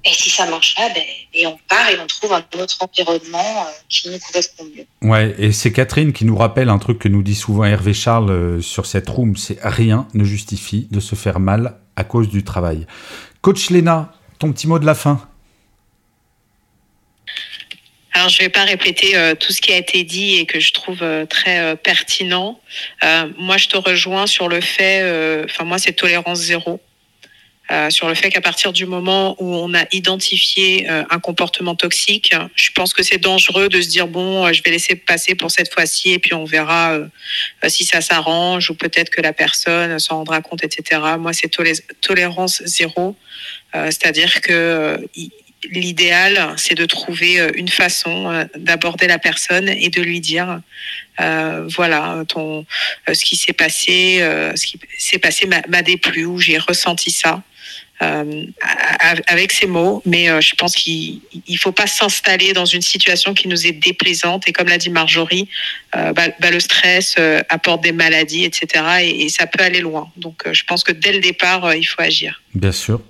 [0.06, 1.02] Et si ça marche pas, ben,
[1.32, 4.84] et on part et on trouve un autre environnement euh, qui nous correspond mieux.
[5.08, 8.30] Ouais, et c'est Catherine qui nous rappelle un truc que nous dit souvent Hervé Charles
[8.30, 12.44] euh, sur cette room, c'est rien ne justifie de se faire mal à cause du
[12.44, 12.86] travail.
[13.40, 15.26] Coach Léna, ton petit mot de la fin
[18.16, 20.60] alors, je ne vais pas répéter euh, tout ce qui a été dit et que
[20.60, 22.60] je trouve euh, très euh, pertinent.
[23.38, 25.02] moi, je te rejoins sur le fait,
[25.44, 26.80] enfin, moi, c'est tolérance zéro.
[27.90, 32.70] sur le fait qu'à partir du moment où on a identifié un comportement toxique, je
[32.72, 36.12] pense que c'est dangereux de se dire bon, je vais laisser passer pour cette fois-ci
[36.12, 36.98] et puis on verra
[37.68, 41.00] si ça s'arrange ou peut-être que la personne s'en rendra compte, etc.
[41.18, 41.50] Moi, c'est
[42.00, 43.16] tolérance zéro,
[43.72, 44.98] c'est-à-dire que
[45.70, 50.60] l'idéal, c'est de trouver euh, une façon euh, d'aborder la personne et de lui dire,
[51.20, 52.66] euh, voilà, ton,
[53.12, 54.18] ce qui s'est passé,
[54.54, 57.42] ce qui s'est passé m'a déplu ou j'ai ressenti ça.
[59.28, 63.48] avec ces mots, mais je pense qu'il ne faut pas s'installer dans une situation qui
[63.48, 64.48] nous est déplaisante.
[64.48, 65.48] Et comme l'a dit Marjorie,
[65.92, 67.16] bah, bah, le stress
[67.48, 68.84] apporte des maladies, etc.
[69.02, 70.10] Et, et, ça peut aller loin.
[70.16, 72.42] Donc je pense que dès le départ, il faut agir.
[72.54, 73.00] Bien sûr.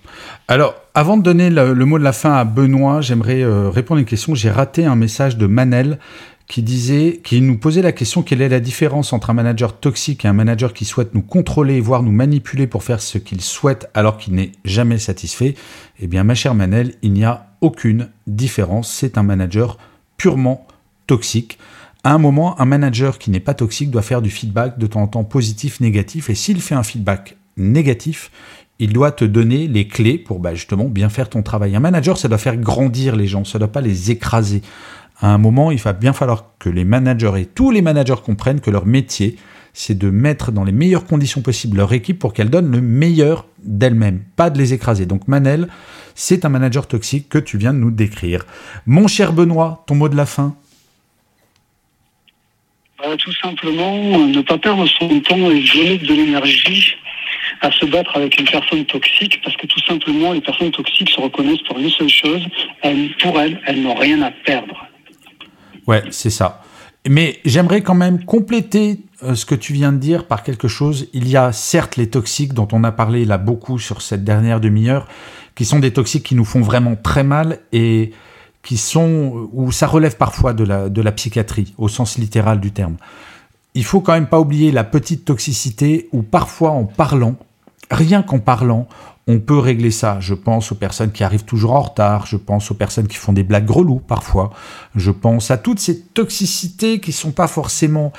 [0.47, 4.01] Alors, avant de donner le, mot de la fin à Benoît, j'aimerais euh, répondre à
[4.01, 4.35] une question.
[4.35, 5.99] J'ai raté un message de Manel
[6.47, 10.27] qui disait, qui nous posait la question quelle est la différence entre un manager toxique
[10.27, 13.89] et un manager qui souhaite nous contrôler, voire nous manipuler pour faire ce qu'il souhaite
[13.95, 15.55] alors qu'il n'est jamais satisfait?
[15.99, 18.93] Eh bien, ma chère Manel, il n'y a aucune différence.
[18.93, 19.79] C'est un manager
[20.19, 20.67] purement
[21.07, 21.59] toxique.
[22.05, 25.01] À un moment, un manager qui n'est pas toxique doit faire du feedback de temps
[25.01, 26.29] en temps positif, négatif.
[26.29, 28.31] Et s'il fait un feedback négatif,
[28.79, 31.77] il doit te donner les clés pour bah, justement bien faire ton travail.
[31.77, 34.62] Un manager, ça doit faire grandir les gens, ça ne doit pas les écraser.
[35.20, 38.61] À un moment, il va bien falloir que les managers et tous les managers comprennent
[38.61, 39.37] que leur métier,
[39.72, 43.47] c'est de mettre dans les meilleures conditions possibles leur équipe pour qu'elle donne le meilleur
[43.62, 45.07] d'elle-même, pas de les écraser.
[45.07, 45.68] Donc Manel,
[46.14, 48.45] c'est un manager toxique que tu viens de nous décrire.
[48.87, 50.57] Mon cher Benoît, ton mot de la fin?
[53.05, 56.97] Euh, Tout simplement, ne pas perdre son temps et donner de l'énergie
[57.65, 61.21] à se battre avec une personne toxique parce que tout simplement, les personnes toxiques se
[61.21, 62.43] reconnaissent pour une seule chose.
[63.21, 64.87] pour elles, elles n'ont rien à perdre.
[65.87, 66.62] Ouais, c'est ça.
[67.09, 71.09] Mais j'aimerais quand même compléter euh, ce que tu viens de dire par quelque chose.
[71.12, 74.61] Il y a certes les toxiques dont on a parlé là beaucoup sur cette dernière
[74.61, 75.07] demi-heure,
[75.55, 78.12] qui sont des toxiques qui nous font vraiment très mal et
[78.62, 82.73] qui sont où ça relève parfois de la, de la psychiatrie au sens littéral du
[82.73, 82.97] terme.
[83.75, 87.37] Il faut quand même pas oublier la petite toxicité où parfois en parlant,
[87.91, 88.89] rien qu'en parlant,
[89.26, 90.18] on peut régler ça.
[90.20, 93.32] Je pense aux personnes qui arrivent toujours en retard, je pense aux personnes qui font
[93.32, 94.51] des blagues grelots parfois,
[94.95, 98.12] je pense à toutes ces toxicités qui sont pas forcément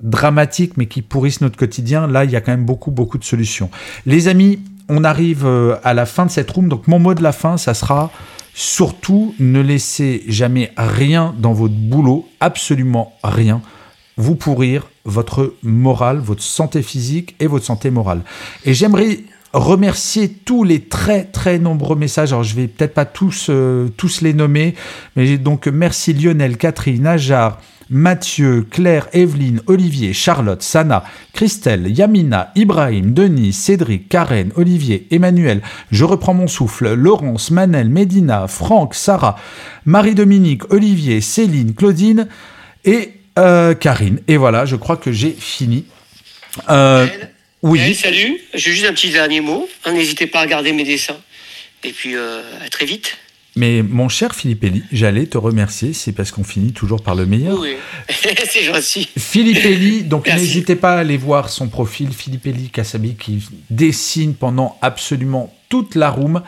[0.00, 2.06] dramatiques mais qui pourrissent notre quotidien.
[2.06, 3.70] Là, il y a quand même beaucoup, beaucoup de solutions.
[4.06, 7.22] Les amis, on arrive euh, à la fin de cette room, donc mon mot de
[7.22, 8.10] la fin, ça sera
[8.54, 13.60] surtout ne laissez jamais rien dans votre boulot, absolument rien,
[14.16, 18.22] vous pourrir votre morale, votre santé physique et votre santé morale.
[18.64, 19.20] Et j'aimerais
[19.52, 22.32] remercier tous les très très nombreux messages.
[22.32, 23.88] Alors je vais peut-être pas tous, euh,
[24.20, 24.74] les nommer,
[25.16, 27.60] mais donc merci Lionel, Catherine, Ajar,
[27.90, 35.60] Mathieu, Claire, Evelyne, Olivier, Charlotte, Sana, Christelle, Yamina, Ibrahim, Denis, Cédric, Karen, Olivier, Emmanuel,
[35.90, 39.36] je reprends mon souffle, Laurence, Manel, Medina, Franck, Sarah,
[39.84, 42.26] Marie-Dominique, Olivier, Céline, Claudine
[42.84, 44.20] et euh, Karine.
[44.28, 45.84] Et voilà, je crois que j'ai fini.
[46.68, 47.06] Euh,
[47.62, 47.94] oui.
[47.94, 49.68] salut, j'ai juste un petit dernier mot.
[49.86, 51.18] N'hésitez pas à regarder mes dessins.
[51.82, 53.18] Et puis, euh, à très vite.
[53.56, 57.24] Mais mon cher Philippe Elie, j'allais te remercier, c'est parce qu'on finit toujours par le
[57.24, 57.60] meilleur.
[57.60, 57.76] Oui,
[58.08, 59.08] c'est gentil.
[59.16, 64.34] Philippe Elie, donc n'hésitez pas à aller voir son profil, Philippe Elie Kassabi, qui dessine
[64.34, 66.42] pendant absolument toute la room.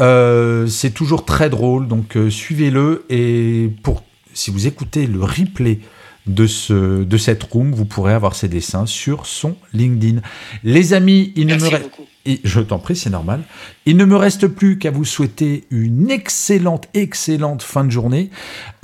[0.00, 3.04] Euh, c'est toujours très drôle, donc euh, suivez-le.
[3.08, 4.02] Et pour,
[4.34, 5.78] si vous écoutez le replay
[6.28, 10.20] de, ce, de cette room, vous pourrez avoir ses dessins sur son LinkedIn.
[10.62, 11.90] Les amis, il ne me reste...
[12.44, 13.42] Je t'en prie, c'est normal.
[13.86, 18.30] Il ne me reste plus qu'à vous souhaiter une excellente, excellente fin de journée.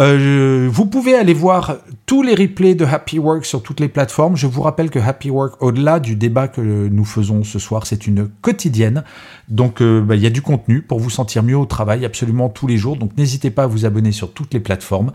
[0.01, 1.77] Euh, vous pouvez aller voir
[2.07, 4.37] tous les replays de Happy Work sur toutes les plateformes.
[4.37, 8.07] Je vous rappelle que Happy Work, au-delà du débat que nous faisons ce soir, c'est
[8.07, 9.05] une quotidienne.
[9.49, 12.49] Donc, euh, bah, il y a du contenu pour vous sentir mieux au travail absolument
[12.49, 12.97] tous les jours.
[12.97, 15.13] Donc, n'hésitez pas à vous abonner sur toutes les plateformes.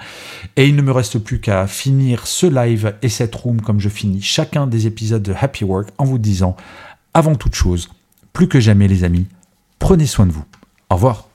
[0.55, 3.89] Et il ne me reste plus qu'à finir ce live et cette room comme je
[3.89, 6.55] finis chacun des épisodes de Happy Work en vous disant,
[7.13, 7.89] avant toute chose,
[8.33, 9.27] plus que jamais les amis,
[9.79, 10.45] prenez soin de vous.
[10.89, 11.25] Au revoir.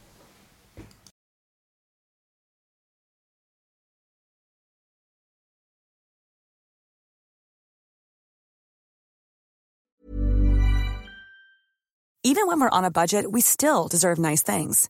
[12.27, 14.89] Even when we're on a budget, we still deserve nice things.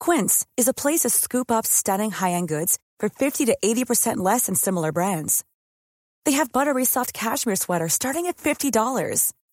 [0.00, 4.46] Quince is a place to scoop up stunning high-end goods for 50 to 80% less
[4.46, 5.44] than similar brands.
[6.24, 9.32] They have buttery soft cashmere sweaters starting at $50